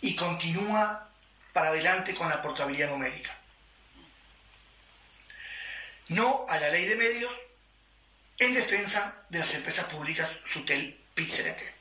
y 0.01 0.15
continúa 0.15 1.11
para 1.53 1.69
adelante 1.69 2.15
con 2.15 2.29
la 2.29 2.43
portabilidad 2.43 2.91
numérica. 2.91 3.38
No 6.09 6.47
a 6.49 6.59
la 6.59 6.71
ley 6.71 6.87
de 6.87 6.97
medios 6.97 7.33
en 8.39 8.55
defensa 8.55 9.25
de 9.29 9.39
las 9.39 9.55
empresas 9.55 9.87
públicas 9.87 10.29
Sutel 10.47 10.99
Pizzerete. 11.15 11.75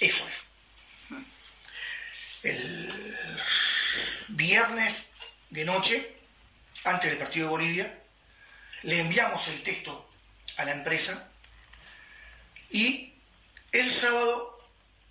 Eso 0.00 0.28
es. 0.28 1.22
El 2.42 2.92
viernes 4.28 5.10
de 5.50 5.64
noche, 5.64 6.16
antes 6.84 7.10
del 7.10 7.18
partido 7.18 7.46
de 7.46 7.50
Bolivia, 7.50 8.02
le 8.82 8.98
enviamos 9.00 9.46
el 9.48 9.62
texto 9.62 10.10
a 10.56 10.64
la 10.64 10.72
empresa 10.72 11.30
y 12.70 13.14
el 13.72 13.92
sábado 13.92 14.58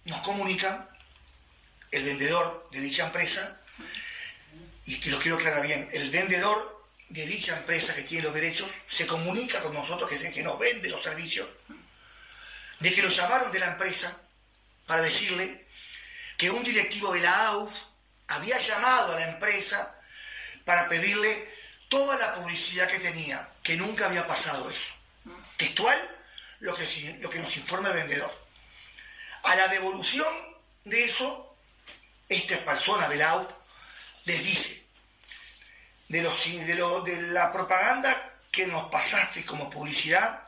nos 0.06 0.19
comunican 0.21 0.89
el 1.91 2.04
vendedor 2.06 2.69
de 2.71 2.80
dicha 2.80 3.06
empresa, 3.06 3.62
y 4.86 5.00
que 5.00 5.10
lo 5.10 5.19
quiero 5.19 5.38
aclarar 5.38 5.62
bien, 5.65 5.88
el 5.91 6.10
vendedor 6.10 6.81
de 7.12 7.26
dicha 7.26 7.58
empresa 7.58 7.93
que 7.93 8.04
tiene 8.04 8.24
los 8.24 8.34
derechos 8.34 8.69
se 8.88 9.06
comunica 9.06 9.62
con 9.62 9.74
nosotros, 9.74 10.10
que 10.10 10.15
es 10.15 10.34
que 10.34 10.43
nos 10.43 10.58
vende 10.58 10.89
los 10.89 11.04
servicios, 11.04 11.47
de 12.80 12.93
que 12.93 13.02
lo 13.02 13.10
llamaron 13.10 13.52
de 13.52 13.60
la 13.60 13.67
empresa 13.67 14.28
para 14.88 15.02
decirle 15.02 15.67
que 16.38 16.50
un 16.50 16.63
directivo 16.63 17.13
de 17.13 17.19
la 17.19 17.47
AUF 17.50 17.74
había 18.30 18.58
llamado 18.58 19.13
a 19.13 19.19
la 19.19 19.30
empresa 19.30 20.00
para 20.63 20.88
pedirle 20.88 21.50
toda 21.89 22.17
la 22.17 22.36
publicidad 22.36 22.89
que 22.89 23.00
tenía, 23.00 23.45
que 23.62 23.76
nunca 23.76 24.06
había 24.06 24.26
pasado 24.26 24.69
eso. 24.69 24.93
Textual, 25.58 26.00
lo 26.62 26.76
que, 26.76 27.17
lo 27.21 27.30
que 27.30 27.39
nos 27.39 27.58
informa 27.58 27.89
el 27.89 27.95
vendedor. 27.95 28.34
A 29.43 29.56
la 29.56 29.67
devolución 29.67 30.34
de 30.86 31.04
eso, 31.04 31.58
esta 32.30 32.58
persona, 32.63 33.10
Belau, 33.10 33.45
les 34.26 34.43
dice, 34.45 34.81
de, 36.12 36.21
los, 36.21 36.45
de, 36.45 36.76
de 36.76 37.21
la 37.32 37.52
propaganda 37.54 38.13
que 38.52 38.67
nos 38.67 38.89
pasaste 38.89 39.45
como 39.45 39.69
publicidad, 39.69 40.43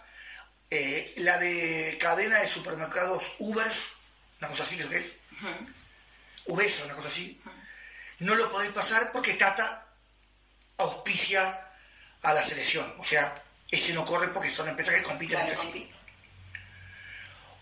eh, 0.69 1.13
la 1.17 1.38
de 1.38 1.97
cadena 2.02 2.39
de 2.39 2.49
supermercados 2.49 3.23
Ubers, 3.39 3.93
una 4.39 4.49
cosa 4.49 4.63
así 4.63 4.78
creo 4.78 4.89
que 4.89 4.97
es, 4.97 5.19
uh 5.41 6.54
una 6.54 6.95
cosa 6.95 7.08
así, 7.08 7.41
no 8.19 8.36
lo 8.36 8.52
podéis 8.52 8.73
pasar 8.73 9.12
porque 9.13 9.34
Tata 9.36 9.88
auspicia 10.78 11.69
a 12.23 12.34
la 12.34 12.41
selección. 12.41 12.93
O 12.99 13.06
sea, 13.06 13.34
ese 13.71 13.93
no 13.93 14.06
corre 14.06 14.28
porque 14.28 14.49
son 14.49 14.67
empresas 14.67 14.95
que 14.95 15.04
compiten 15.04 15.39
entre 15.39 15.56
sí. 15.56 15.89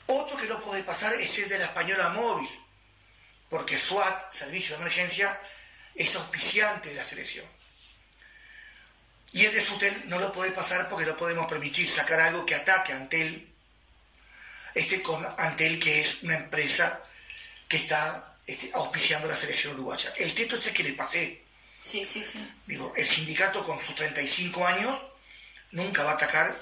Otro 0.07 0.35
que 0.37 0.47
no 0.47 0.59
podéis 0.61 0.85
pasar 0.85 1.13
es 1.13 1.37
el 1.37 1.49
de 1.49 1.59
la 1.59 1.65
española 1.65 2.09
móvil, 2.09 2.49
porque 3.49 3.77
SWAT, 3.77 4.33
Servicio 4.33 4.75
de 4.75 4.81
Emergencia, 4.81 5.39
es 5.93 6.15
auspiciante 6.15 6.89
de 6.89 6.95
la 6.95 7.03
selección. 7.03 7.45
Y 9.33 9.45
el 9.45 9.53
de 9.53 9.61
Sutel 9.61 10.09
no 10.09 10.19
lo 10.19 10.31
puede 10.33 10.51
pasar 10.51 10.89
porque 10.89 11.05
no 11.05 11.15
podemos 11.15 11.47
permitir 11.47 11.87
sacar 11.87 12.19
algo 12.19 12.45
que 12.45 12.55
ataque 12.55 12.91
a 12.91 12.97
Antel, 12.97 13.47
este 14.75 15.01
con 15.01 15.25
Antel 15.37 15.79
que 15.79 16.01
es 16.01 16.23
una 16.23 16.35
empresa 16.35 17.03
que 17.67 17.77
está 17.77 18.37
este, 18.45 18.69
auspiciando 18.73 19.27
la 19.27 19.35
selección 19.35 19.73
uruguaya. 19.73 20.13
El 20.17 20.33
texto 20.33 20.57
este 20.57 20.73
que 20.73 20.83
le 20.83 20.93
pasé. 20.93 21.41
Sí, 21.79 22.05
sí, 22.05 22.23
sí. 22.23 22.45
Digo, 22.67 22.93
el 22.95 23.07
sindicato 23.07 23.65
con 23.65 23.79
sus 23.79 23.95
35 23.95 24.67
años 24.67 24.99
nunca 25.71 26.03
va 26.03 26.11
a 26.11 26.15
atacar 26.15 26.53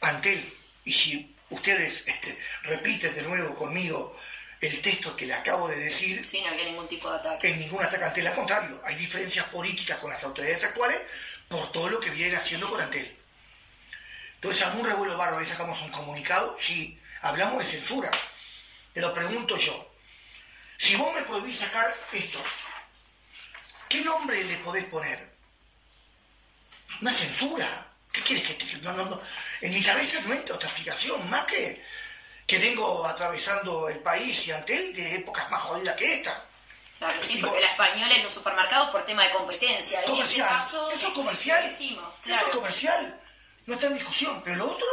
a 0.00 0.08
Antel. 0.08 0.54
Y 0.84 0.92
si 0.94 1.36
ustedes 1.50 2.04
este, 2.06 2.36
repiten 2.62 3.14
de 3.14 3.22
nuevo 3.22 3.54
conmigo 3.54 4.16
el 4.62 4.80
texto 4.80 5.14
que 5.16 5.26
le 5.26 5.34
acabo 5.34 5.68
de 5.68 5.76
decir. 5.76 6.26
Sí, 6.26 6.40
no 6.40 6.48
había 6.48 6.64
ningún 6.64 6.88
tipo 6.88 7.10
de 7.10 7.18
ataque. 7.18 7.50
En 7.50 7.58
ningún 7.58 7.82
ataque 7.82 8.04
Antel, 8.04 8.26
al 8.26 8.34
contrario, 8.34 8.80
hay 8.84 8.94
diferencias 8.96 9.46
políticas 9.46 9.98
con 9.98 10.10
las 10.10 10.22
autoridades 10.24 10.64
actuales 10.64 10.98
por 11.52 11.70
todo 11.70 11.88
lo 11.90 12.00
que 12.00 12.10
viene 12.10 12.36
haciendo 12.36 12.68
con 12.68 12.80
Antel. 12.80 13.16
Entonces, 14.36 14.62
a 14.62 14.72
un 14.72 14.84
revuelo 14.84 15.16
bárbaro 15.16 15.42
y 15.42 15.46
sacamos 15.46 15.80
un 15.82 15.90
comunicado, 15.90 16.56
si 16.60 16.98
hablamos 17.20 17.58
de 17.58 17.64
censura. 17.64 18.10
Te 18.92 19.00
lo 19.00 19.14
pregunto 19.14 19.56
yo. 19.56 19.94
Si 20.78 20.96
vos 20.96 21.14
me 21.14 21.22
prohibís 21.22 21.60
sacar 21.60 21.94
esto, 22.12 22.42
¿qué 23.88 24.00
nombre 24.00 24.42
le 24.42 24.56
podés 24.56 24.84
poner? 24.86 25.32
Una 27.00 27.12
censura. 27.12 27.86
¿Qué 28.10 28.20
quieres 28.22 28.46
que 28.46 28.54
te.? 28.54 28.78
No, 28.78 28.92
no, 28.94 29.04
no. 29.04 29.20
En 29.60 29.72
mi 29.72 29.82
cabeza 29.82 30.20
no 30.26 30.34
entra 30.34 30.56
otra 30.56 30.68
explicación, 30.68 31.30
más 31.30 31.46
que 31.46 31.82
que 32.46 32.58
vengo 32.58 33.06
atravesando 33.06 33.88
el 33.88 34.00
país 34.00 34.46
y 34.46 34.52
Antel 34.52 34.94
de 34.94 35.14
épocas 35.14 35.50
más 35.50 35.62
jodidas 35.62 35.96
que 35.96 36.14
esta. 36.14 36.44
Claro, 37.02 37.20
sí, 37.20 37.38
porque 37.38 37.60
la 37.60 37.66
española 37.66 38.14
en 38.14 38.22
los 38.22 38.32
supermercados 38.32 38.90
por 38.90 39.04
tema 39.04 39.24
de 39.24 39.32
competencia. 39.32 40.04
Comercial. 40.04 40.54
eso 40.54 40.88
es 40.88 41.02
comercial. 41.12 41.64
Decimos, 41.64 42.20
Eso 42.24 42.36
es 42.36 42.54
comercial. 42.54 43.20
No 43.66 43.74
está 43.74 43.88
en 43.88 43.94
discusión. 43.94 44.40
Pero 44.44 44.58
lo 44.58 44.70
otro. 44.70 44.86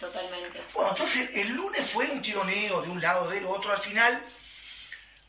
Totalmente. 0.00 0.62
Bueno, 0.72 0.90
entonces 0.92 1.36
el 1.36 1.48
lunes 1.50 1.90
fue 1.90 2.06
un 2.06 2.22
tironeo 2.22 2.80
de 2.80 2.88
un 2.88 3.02
lado 3.02 3.28
del 3.28 3.44
otro. 3.44 3.70
Al 3.70 3.78
final, 3.78 4.18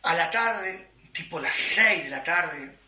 a 0.03 0.13
la 0.13 0.31
tarde, 0.31 0.91
tipo 1.13 1.41
las 1.41 1.53
6 1.53 2.05
de 2.05 2.09
la 2.09 2.23
tarde, 2.23 2.79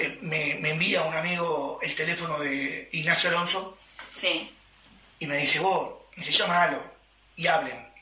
eh, 0.00 0.18
me, 0.22 0.68
envía 0.68 1.02
un 1.02 1.14
amigo 1.14 1.78
el 1.82 1.94
teléfono 1.94 2.36
de 2.40 2.88
Ignacio 2.94 3.28
Alonso. 3.28 3.78
Sí. 4.12 4.52
Y 5.20 5.26
me 5.26 5.36
dice, 5.36 5.60
vos, 5.60 5.98
me 6.16 6.24
dice, 6.24 6.36
llámalo 6.36 6.82
y 7.36 7.46
hablen. 7.46 7.92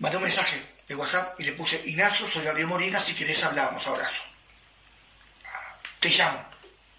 Mandé 0.00 0.18
un 0.18 0.24
mensaje 0.24 0.67
de 0.88 0.94
WhatsApp 0.94 1.38
y 1.38 1.44
le 1.44 1.52
puse, 1.52 1.80
Ignacio, 1.84 2.26
soy 2.28 2.44
Gabriel 2.44 2.66
Morina, 2.66 2.98
si 2.98 3.14
querés 3.14 3.44
hablamos, 3.44 3.86
abrazo. 3.86 4.22
Te 6.00 6.08
llamo. 6.08 6.48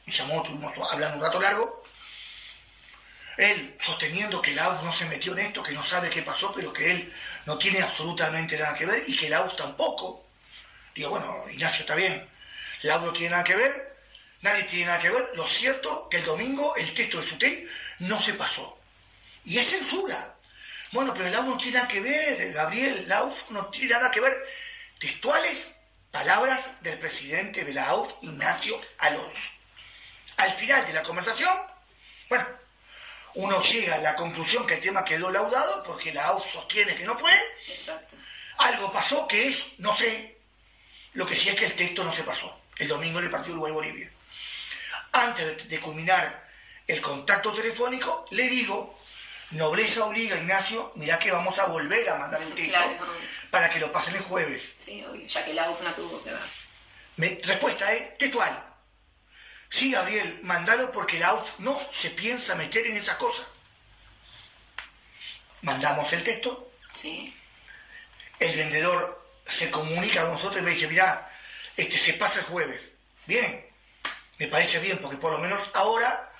Me 0.05 0.13
llamó, 0.13 0.43
estuvimos 0.43 0.73
hablando 0.91 1.17
un 1.17 1.23
rato 1.23 1.39
largo. 1.41 1.83
Él 3.37 3.77
sosteniendo 3.81 4.41
que 4.41 4.51
el 4.51 4.59
AUS 4.59 4.83
no 4.83 4.91
se 4.91 5.05
metió 5.05 5.31
en 5.33 5.39
esto, 5.39 5.63
que 5.63 5.71
no 5.71 5.83
sabe 5.83 6.09
qué 6.09 6.21
pasó, 6.21 6.53
pero 6.53 6.73
que 6.73 6.91
él 6.91 7.13
no 7.45 7.57
tiene 7.57 7.81
absolutamente 7.81 8.57
nada 8.57 8.75
que 8.77 8.85
ver 8.85 9.01
y 9.07 9.15
que 9.15 9.27
el 9.27 9.33
AUS 9.33 9.55
tampoco. 9.55 10.27
Digo, 10.93 11.11
bueno, 11.11 11.45
Ignacio 11.49 11.81
está 11.81 11.95
bien. 11.95 12.29
El 12.83 12.91
AUS 12.91 13.03
no 13.03 13.13
tiene 13.13 13.31
nada 13.31 13.43
que 13.43 13.55
ver, 13.55 13.71
nadie 14.41 14.63
tiene 14.63 14.85
nada 14.85 14.99
que 14.99 15.09
ver. 15.09 15.31
Lo 15.35 15.47
cierto 15.47 16.09
que 16.09 16.17
el 16.17 16.25
domingo 16.25 16.75
el 16.75 16.93
texto 16.93 17.19
de 17.19 17.27
Sutel 17.27 17.69
no 17.99 18.19
se 18.21 18.33
pasó. 18.33 18.77
Y 19.45 19.57
es 19.57 19.69
censura. 19.69 20.35
Bueno, 20.91 21.13
pero 21.13 21.27
el 21.27 21.35
AUF 21.35 21.47
no 21.47 21.57
tiene 21.57 21.77
nada 21.77 21.87
que 21.87 22.01
ver, 22.01 22.53
Gabriel, 22.53 22.97
el 23.05 23.11
AUF 23.11 23.51
no 23.51 23.65
tiene 23.67 23.93
nada 23.93 24.09
que 24.09 24.21
ver. 24.21 24.33
Textuales 24.99 25.75
palabras 26.11 26.81
del 26.81 26.97
presidente 26.97 27.63
de 27.63 27.73
la 27.73 27.87
AUF, 27.89 28.23
Ignacio 28.23 28.79
Alonso. 28.97 29.51
Al 30.37 30.51
final 30.51 30.85
de 30.87 30.93
la 30.93 31.03
conversación, 31.03 31.55
bueno, 32.27 32.45
uno 33.35 33.61
llega 33.61 33.95
a 33.95 33.99
la 33.99 34.15
conclusión 34.15 34.65
que 34.65 34.75
el 34.75 34.81
tema 34.81 35.05
quedó 35.05 35.29
laudado 35.29 35.83
porque 35.83 36.11
la 36.11 36.25
AUF 36.27 36.51
sostiene 36.51 36.95
que 36.95 37.03
no 37.03 37.17
fue. 37.17 37.31
Exacto. 37.67 38.15
Algo 38.57 38.91
pasó 38.91 39.27
que 39.27 39.47
es, 39.47 39.79
no 39.79 39.95
sé, 39.95 40.37
lo 41.13 41.25
que 41.27 41.35
sí 41.35 41.49
es 41.49 41.55
que 41.55 41.65
el 41.65 41.75
texto 41.75 42.03
no 42.03 42.13
se 42.13 42.23
pasó. 42.23 42.61
El 42.77 42.87
domingo 42.87 43.19
en 43.19 43.25
el 43.25 43.31
partido 43.31 43.53
Uruguay-Bolivia. 43.53 44.09
Antes 45.11 45.69
de 45.69 45.79
culminar 45.79 46.47
el 46.87 47.01
contacto 47.01 47.53
telefónico, 47.53 48.25
le 48.31 48.47
digo 48.47 48.98
Nobleza 49.51 50.05
obliga, 50.05 50.37
Ignacio, 50.37 50.91
mirá 50.95 51.17
que 51.17 51.31
vamos 51.31 51.57
a 51.57 51.65
volver 51.65 52.07
a 52.09 52.15
mandar 52.15 52.41
el 52.41 52.53
texto 52.53 52.79
para 53.49 53.69
que 53.69 53.79
lo 53.79 53.91
pasen 53.91 54.15
el 54.15 54.21
jueves. 54.21 54.61
Sí, 54.75 55.03
obvio, 55.03 55.25
ya 55.25 55.43
que 55.43 55.53
la 55.53 55.69
UF 55.69 55.81
no 55.81 55.91
tuvo 55.93 56.23
que 56.23 56.31
ver. 56.31 57.41
respuesta 57.45 57.91
es 57.93 58.17
textual. 58.17 58.65
Sí, 59.69 59.91
Gabriel, 59.91 60.39
mandalo 60.43 60.91
porque 60.91 61.19
la 61.19 61.33
UF 61.33 61.59
no 61.59 61.79
se 61.91 62.11
piensa 62.11 62.55
meter 62.55 62.85
en 62.85 62.97
esa 62.97 63.17
cosa. 63.17 63.43
Mandamos 65.61 66.11
el 66.13 66.23
texto. 66.23 66.71
Sí. 66.91 67.35
El 68.39 68.55
vendedor 68.55 69.27
se 69.45 69.71
comunica 69.71 70.21
con 70.21 70.33
nosotros 70.33 70.61
y 70.61 70.65
me 70.65 70.71
dice, 70.71 70.87
mirá, 70.87 71.27
este 71.75 71.97
se 71.97 72.13
pasa 72.13 72.39
el 72.39 72.45
jueves. 72.45 72.89
Bien, 73.25 73.67
me 74.37 74.47
parece 74.47 74.79
bien, 74.79 74.97
porque 74.99 75.17
por 75.17 75.31
lo 75.31 75.39
menos 75.39 75.59
ahora 75.73 76.31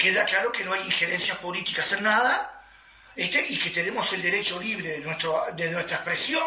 queda 0.00 0.24
claro 0.24 0.50
que 0.50 0.64
no 0.64 0.72
hay 0.72 0.80
injerencia 0.80 1.36
política 1.36 1.84
en 1.96 2.02
nada 2.02 2.64
este, 3.14 3.44
y 3.52 3.58
que 3.58 3.70
tenemos 3.70 4.12
el 4.14 4.22
derecho 4.22 4.58
libre 4.60 4.88
de, 4.88 5.00
nuestro, 5.00 5.40
de 5.54 5.70
nuestra 5.70 5.96
expresión 5.98 6.42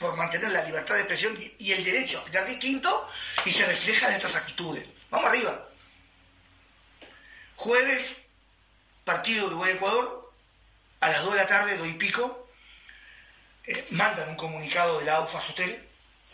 por 0.00 0.16
mantener 0.16 0.50
la 0.50 0.64
libertad 0.64 0.94
de 0.94 1.02
expresión 1.02 1.38
y 1.58 1.72
el 1.72 1.84
derecho 1.84 2.18
a 2.18 2.22
opinar 2.22 2.46
distinto 2.46 3.08
y 3.44 3.52
se 3.52 3.66
refleja 3.66 4.08
en 4.08 4.14
estas 4.14 4.36
actitudes. 4.36 4.88
Vamos 5.10 5.28
arriba. 5.28 5.68
Jueves, 7.56 8.16
partido 9.04 9.46
Uruguay-Ecuador, 9.46 10.32
a 11.00 11.10
las 11.10 11.24
2 11.24 11.32
de 11.32 11.40
la 11.40 11.46
tarde, 11.46 11.76
2 11.76 11.88
y 11.88 11.94
pico, 11.94 12.48
eh, 13.66 13.86
mandan 13.90 14.30
un 14.30 14.36
comunicado 14.36 14.98
de 15.00 15.04
la 15.04 15.16
AUFA 15.16 15.40
Sutel, 15.42 15.88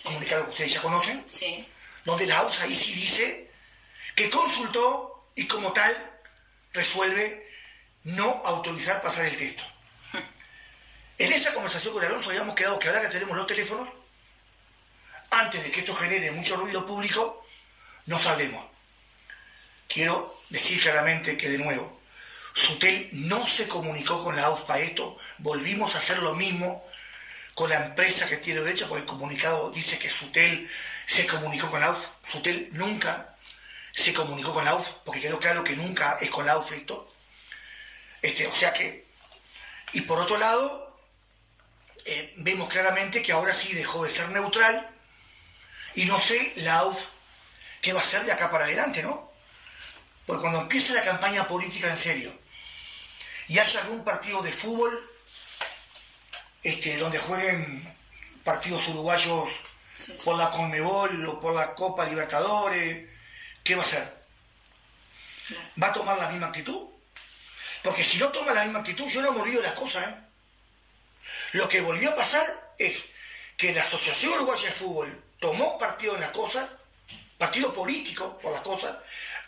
comunicado 0.05 0.45
que 0.45 0.51
ustedes 0.51 0.75
ya 0.75 0.83
conocen, 0.83 1.25
donde 2.05 2.27
la 2.27 2.39
AUFA 2.39 2.65
ahí 2.65 2.75
sí 2.75 2.93
dice 2.93 3.51
que 4.15 4.31
consultó 4.31 5.31
y 5.35 5.47
como 5.49 5.73
tal 5.73 6.14
resuelve 6.75 7.43
no 8.03 8.29
autorizar 8.45 9.01
pasar 9.01 9.25
el 9.25 9.37
texto. 9.37 9.65
En 11.17 11.33
esa 11.33 11.55
conversación 11.55 11.95
con 11.95 12.05
Alonso 12.05 12.31
habíamos 12.31 12.57
quedado 12.57 12.79
que 12.79 12.89
ahora 12.89 13.01
que 13.01 13.09
tenemos 13.09 13.37
los 13.37 13.47
teléfonos, 13.47 13.89
antes 15.31 15.63
de 15.63 15.71
que 15.71 15.81
esto 15.81 15.95
genere 15.95 16.33
mucho 16.33 16.57
ruido 16.57 16.85
público, 16.87 17.47
nos 18.07 18.27
hablemos. 18.27 18.65
Quiero 19.89 20.35
decir 20.51 20.81
claramente 20.83 21.37
que 21.37 21.49
de 21.49 21.59
nuevo, 21.59 22.01
Sutel 22.53 23.11
no 23.13 23.45
se 23.47 23.69
comunicó 23.69 24.23
con 24.23 24.37
la 24.37 24.45
AUF 24.47 24.71
esto, 24.77 25.17
volvimos 25.39 25.95
a 25.95 25.99
hacer 25.99 26.19
lo 26.19 26.35
mismo 26.35 26.85
con 27.55 27.71
la 27.71 27.87
empresa 27.87 28.29
que 28.29 28.37
tiene 28.37 28.61
derecho, 28.61 28.89
porque 28.89 29.03
el 29.03 29.09
comunicado 29.09 29.71
dice 29.71 29.99
que 29.99 30.11
Sutel 30.11 30.69
se 31.07 31.27
comunicó 31.27 31.71
con 31.71 31.81
la 31.81 31.87
AUF. 31.87 32.09
Sutel 32.27 32.71
nunca 32.73 33.34
se 33.95 34.13
comunicó 34.13 34.53
con 34.53 34.65
la 34.65 34.75
UF, 34.75 34.87
porque 35.05 35.21
quedó 35.21 35.39
claro 35.39 35.63
que 35.63 35.77
nunca 35.77 36.19
es 36.21 36.31
con 36.31 36.47
la 36.47 36.59
UF 36.59 36.73
esto. 36.73 37.09
Este, 38.23 38.47
o 38.47 38.55
sea 38.55 38.73
que, 38.73 39.07
y 39.93 40.01
por 40.03 40.19
otro 40.19 40.37
lado, 40.39 40.99
eh, 42.05 42.35
vemos 42.39 42.69
claramente 42.69 43.23
que 43.23 43.33
ahora 43.33 43.55
sí 43.55 43.73
dejó 43.75 44.05
de 44.05 44.11
ser 44.11 44.29
neutral 44.31 44.91
y 45.95 46.05
no 46.07 46.19
sé 46.19 46.53
la 46.57 46.85
UF 46.85 46.99
qué 47.81 47.93
va 47.93 48.01
a 48.01 48.05
ser 48.05 48.25
de 48.25 48.33
acá 48.33 48.51
para 48.51 48.65
adelante, 48.65 49.03
¿no? 49.03 49.33
Porque 50.27 50.41
cuando 50.41 50.63
empiece 50.63 50.95
la 50.95 51.05
campaña 51.05 51.47
política 51.47 51.89
en 51.89 51.99
serio 51.99 52.33
y 53.47 53.59
haya 53.59 53.81
algún 53.83 54.05
partido 54.05 54.43
de 54.43 54.53
fútbol 54.53 55.11
este, 56.63 56.97
donde 56.97 57.19
jueguen 57.19 57.97
partidos 58.43 58.89
uruguayos 58.89 59.49
por 60.25 60.37
la 60.37 60.51
Conmebol 60.51 61.29
o 61.29 61.41
por 61.41 61.55
la 61.55 61.75
Copa 61.75 62.07
Libertadores, 62.07 63.14
¿qué 63.65 63.75
va 63.75 63.83
a 63.83 63.87
hacer? 63.87 64.25
¿Va 65.83 65.89
a 65.89 65.93
tomar 65.93 66.19
la 66.19 66.29
misma 66.29 66.49
actitud? 66.49 66.89
Porque 67.83 68.05
si 68.05 68.19
no 68.19 68.29
toma 68.29 68.53
la 68.53 68.65
misma 68.65 68.81
actitud, 68.81 69.09
yo 69.09 69.21
no 69.23 69.33
me 69.33 69.41
olvido 69.41 69.61
de 69.61 69.69
las 69.69 69.77
cosas. 69.77 70.07
¿eh? 70.07 70.15
Lo 71.53 71.69
que 71.69 71.81
volvió 71.81 72.11
a 72.11 72.17
pasar 72.17 72.47
es 72.79 73.07
que 73.57 73.73
la 73.73 73.83
Asociación 73.83 74.33
Uruguaya 74.35 74.69
de 74.69 74.75
Fútbol 74.75 75.25
tomó 75.41 75.79
partido 75.79 76.15
en 76.15 76.21
las 76.21 76.31
cosas, 76.31 76.69
partido 77.39 77.75
político 77.75 78.39
por 78.39 78.53
las 78.53 78.63
cosas, 78.63 78.97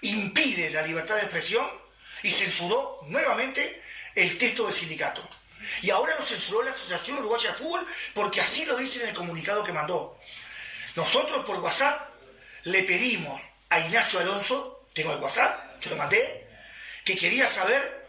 impide 0.02 0.70
la 0.70 0.82
libertad 0.82 1.16
de 1.16 1.22
expresión 1.22 1.66
y 2.22 2.30
censuró 2.30 3.00
nuevamente 3.06 3.82
el 4.14 4.36
texto 4.38 4.66
del 4.66 4.74
sindicato. 4.74 5.26
Y 5.82 5.90
ahora 5.90 6.14
lo 6.18 6.26
censuró 6.26 6.62
la 6.62 6.70
Asociación 6.70 7.18
Uruguaya 7.18 7.50
de 7.50 7.58
Fútbol 7.58 7.86
porque 8.14 8.40
así 8.40 8.64
lo 8.66 8.76
dice 8.76 9.02
en 9.02 9.10
el 9.10 9.14
comunicado 9.14 9.64
que 9.64 9.72
mandó. 9.72 10.18
Nosotros 10.94 11.44
por 11.44 11.58
WhatsApp 11.60 12.10
le 12.64 12.82
pedimos 12.82 13.40
a 13.70 13.80
Ignacio 13.80 14.20
Alonso, 14.20 14.86
tengo 14.94 15.12
el 15.12 15.20
WhatsApp, 15.20 15.80
te 15.80 15.90
lo 15.90 15.96
mandé, 15.96 16.48
que 17.04 17.16
quería 17.16 17.48
saber 17.48 18.06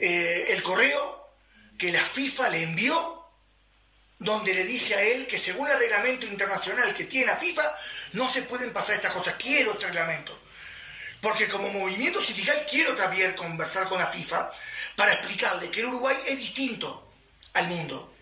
eh, 0.00 0.46
el 0.50 0.62
correo 0.62 1.30
que 1.78 1.92
la 1.92 2.00
FIFA 2.00 2.50
le 2.50 2.62
envió 2.62 3.22
donde 4.18 4.54
le 4.54 4.64
dice 4.64 4.94
a 4.94 5.02
él 5.02 5.26
que 5.26 5.38
según 5.38 5.68
el 5.68 5.78
reglamento 5.78 6.26
internacional 6.26 6.94
que 6.94 7.04
tiene 7.04 7.26
la 7.26 7.36
FIFA, 7.36 7.62
no 8.12 8.32
se 8.32 8.42
pueden 8.42 8.72
pasar 8.72 8.96
estas 8.96 9.12
cosas. 9.12 9.34
Quiero 9.34 9.72
este 9.72 9.86
reglamento. 9.86 10.38
Porque 11.20 11.48
como 11.48 11.70
movimiento 11.70 12.20
sindical 12.22 12.64
quiero 12.68 12.94
también 12.94 13.32
conversar 13.34 13.88
con 13.88 13.98
la 13.98 14.06
FIFA 14.06 14.50
para 14.96 15.12
explicarle 15.12 15.70
que 15.70 15.80
el 15.80 15.86
Uruguay 15.86 16.16
es 16.26 16.38
distinto 16.38 17.12
al 17.54 17.68
mundo. 17.68 18.14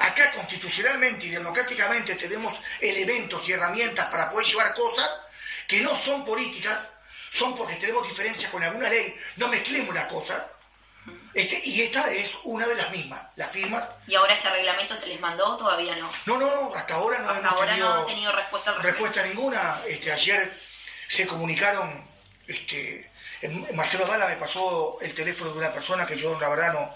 Acá 0.00 0.32
constitucionalmente 0.32 1.26
y 1.26 1.30
democráticamente 1.30 2.14
tenemos 2.16 2.54
elementos 2.80 3.46
y 3.48 3.52
herramientas 3.52 4.06
para 4.06 4.30
poder 4.30 4.46
llevar 4.46 4.74
cosas 4.74 5.08
que 5.72 5.80
no 5.80 5.96
son 5.96 6.22
políticas, 6.26 6.78
son 7.30 7.54
porque 7.56 7.76
tenemos 7.76 8.06
diferencias 8.06 8.50
con 8.50 8.62
alguna 8.62 8.90
ley. 8.90 9.16
No 9.36 9.48
mezclemos 9.48 9.94
las 9.94 10.06
cosas 10.06 10.38
este, 11.32 11.66
y 11.66 11.80
esta 11.80 12.12
es 12.12 12.32
una 12.44 12.66
de 12.66 12.74
las 12.74 12.90
mismas, 12.90 13.22
la 13.36 13.48
firma. 13.48 13.88
¿Y 14.06 14.14
ahora 14.14 14.34
ese 14.34 14.50
reglamento 14.50 14.94
se 14.94 15.06
les 15.06 15.18
mandó 15.18 15.56
todavía 15.56 15.96
no? 15.96 16.10
No, 16.26 16.36
no, 16.36 16.54
no, 16.54 16.74
hasta 16.74 16.96
ahora 16.96 17.20
no 17.20 17.30
hasta 17.30 17.48
ahora 17.48 17.70
tenido, 17.70 17.88
no 17.88 18.00
han 18.02 18.06
tenido 18.06 18.32
respuesta 18.32 18.74
Respuesta 18.82 19.26
ninguna. 19.26 19.80
Este, 19.88 20.12
ayer 20.12 20.52
se 21.08 21.26
comunicaron, 21.26 21.90
este, 22.48 23.10
Marcelo 23.72 24.06
Dala 24.06 24.26
me 24.26 24.36
pasó 24.36 24.98
el 25.00 25.14
teléfono 25.14 25.52
de 25.52 25.58
una 25.58 25.72
persona 25.72 26.04
que 26.04 26.18
yo 26.18 26.38
la 26.38 26.50
verdad 26.50 26.74
no, 26.74 26.94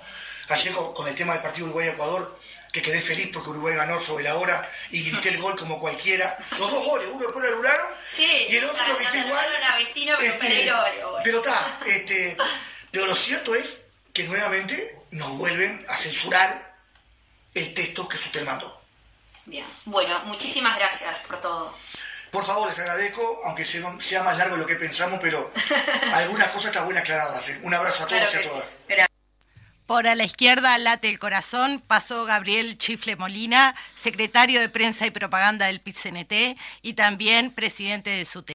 ayer 0.50 0.74
con, 0.74 1.08
el 1.08 1.14
tema 1.14 1.32
del 1.32 1.40
partido 1.40 1.68
Uruguay-Ecuador, 1.68 2.38
que 2.76 2.82
quedé 2.82 3.00
feliz 3.00 3.30
porque 3.32 3.48
Uruguay 3.48 3.74
ganó 3.74 3.98
sobre 3.98 4.24
la 4.24 4.36
hora 4.36 4.70
y 4.90 5.02
grité 5.10 5.30
el 5.30 5.38
gol 5.38 5.56
como 5.56 5.80
cualquiera. 5.80 6.36
Los 6.50 6.70
dos 6.70 6.84
goles, 6.84 7.08
uno 7.10 7.24
después 7.24 7.42
lo 7.42 7.50
anularon 7.50 7.86
sí, 8.06 8.46
y 8.50 8.56
el 8.56 8.66
otro 8.66 8.86
lo 8.86 8.96
grité 8.98 9.18
igual. 9.18 9.46
Vecino, 9.78 10.14
este, 10.20 10.70
pero 11.24 11.38
está, 11.38 11.80
este, 11.86 12.36
pero 12.90 13.06
lo 13.06 13.16
cierto 13.16 13.54
es 13.54 13.86
que 14.12 14.24
nuevamente 14.24 14.98
nos 15.12 15.38
vuelven 15.38 15.86
a 15.88 15.96
censurar 15.96 16.76
el 17.54 17.72
texto 17.72 18.06
que 18.08 18.16
usted 18.16 18.44
mandó. 18.44 18.78
Bien, 19.46 19.64
bueno, 19.86 20.18
muchísimas 20.26 20.76
gracias 20.76 21.20
por 21.20 21.40
todo. 21.40 21.74
Por 22.30 22.44
favor, 22.44 22.68
les 22.68 22.78
agradezco, 22.78 23.40
aunque 23.46 23.64
sea, 23.64 24.22
más 24.22 24.36
largo 24.36 24.56
de 24.56 24.62
lo 24.62 24.66
que 24.66 24.76
pensamos, 24.76 25.18
pero 25.22 25.50
algunas 26.12 26.48
cosas 26.48 26.72
está 26.72 26.84
buena 26.84 27.00
aclararlas. 27.00 27.48
¿eh? 27.48 27.60
Un 27.62 27.72
abrazo 27.72 28.04
a 28.04 28.06
todos 28.06 28.34
y 28.34 28.36
a 28.36 28.42
todas. 28.42 28.64
Por 29.86 30.08
a 30.08 30.16
la 30.16 30.24
izquierda 30.24 30.76
late 30.78 31.08
el 31.08 31.20
corazón, 31.20 31.80
pasó 31.86 32.24
Gabriel 32.24 32.76
Chifle 32.76 33.14
Molina, 33.14 33.72
secretario 33.94 34.58
de 34.58 34.68
Prensa 34.68 35.06
y 35.06 35.12
Propaganda 35.12 35.66
del 35.66 35.80
PIT-CNT 35.80 36.58
y 36.82 36.94
también 36.94 37.52
presidente 37.52 38.10
de 38.10 38.24
SUTE. 38.24 38.44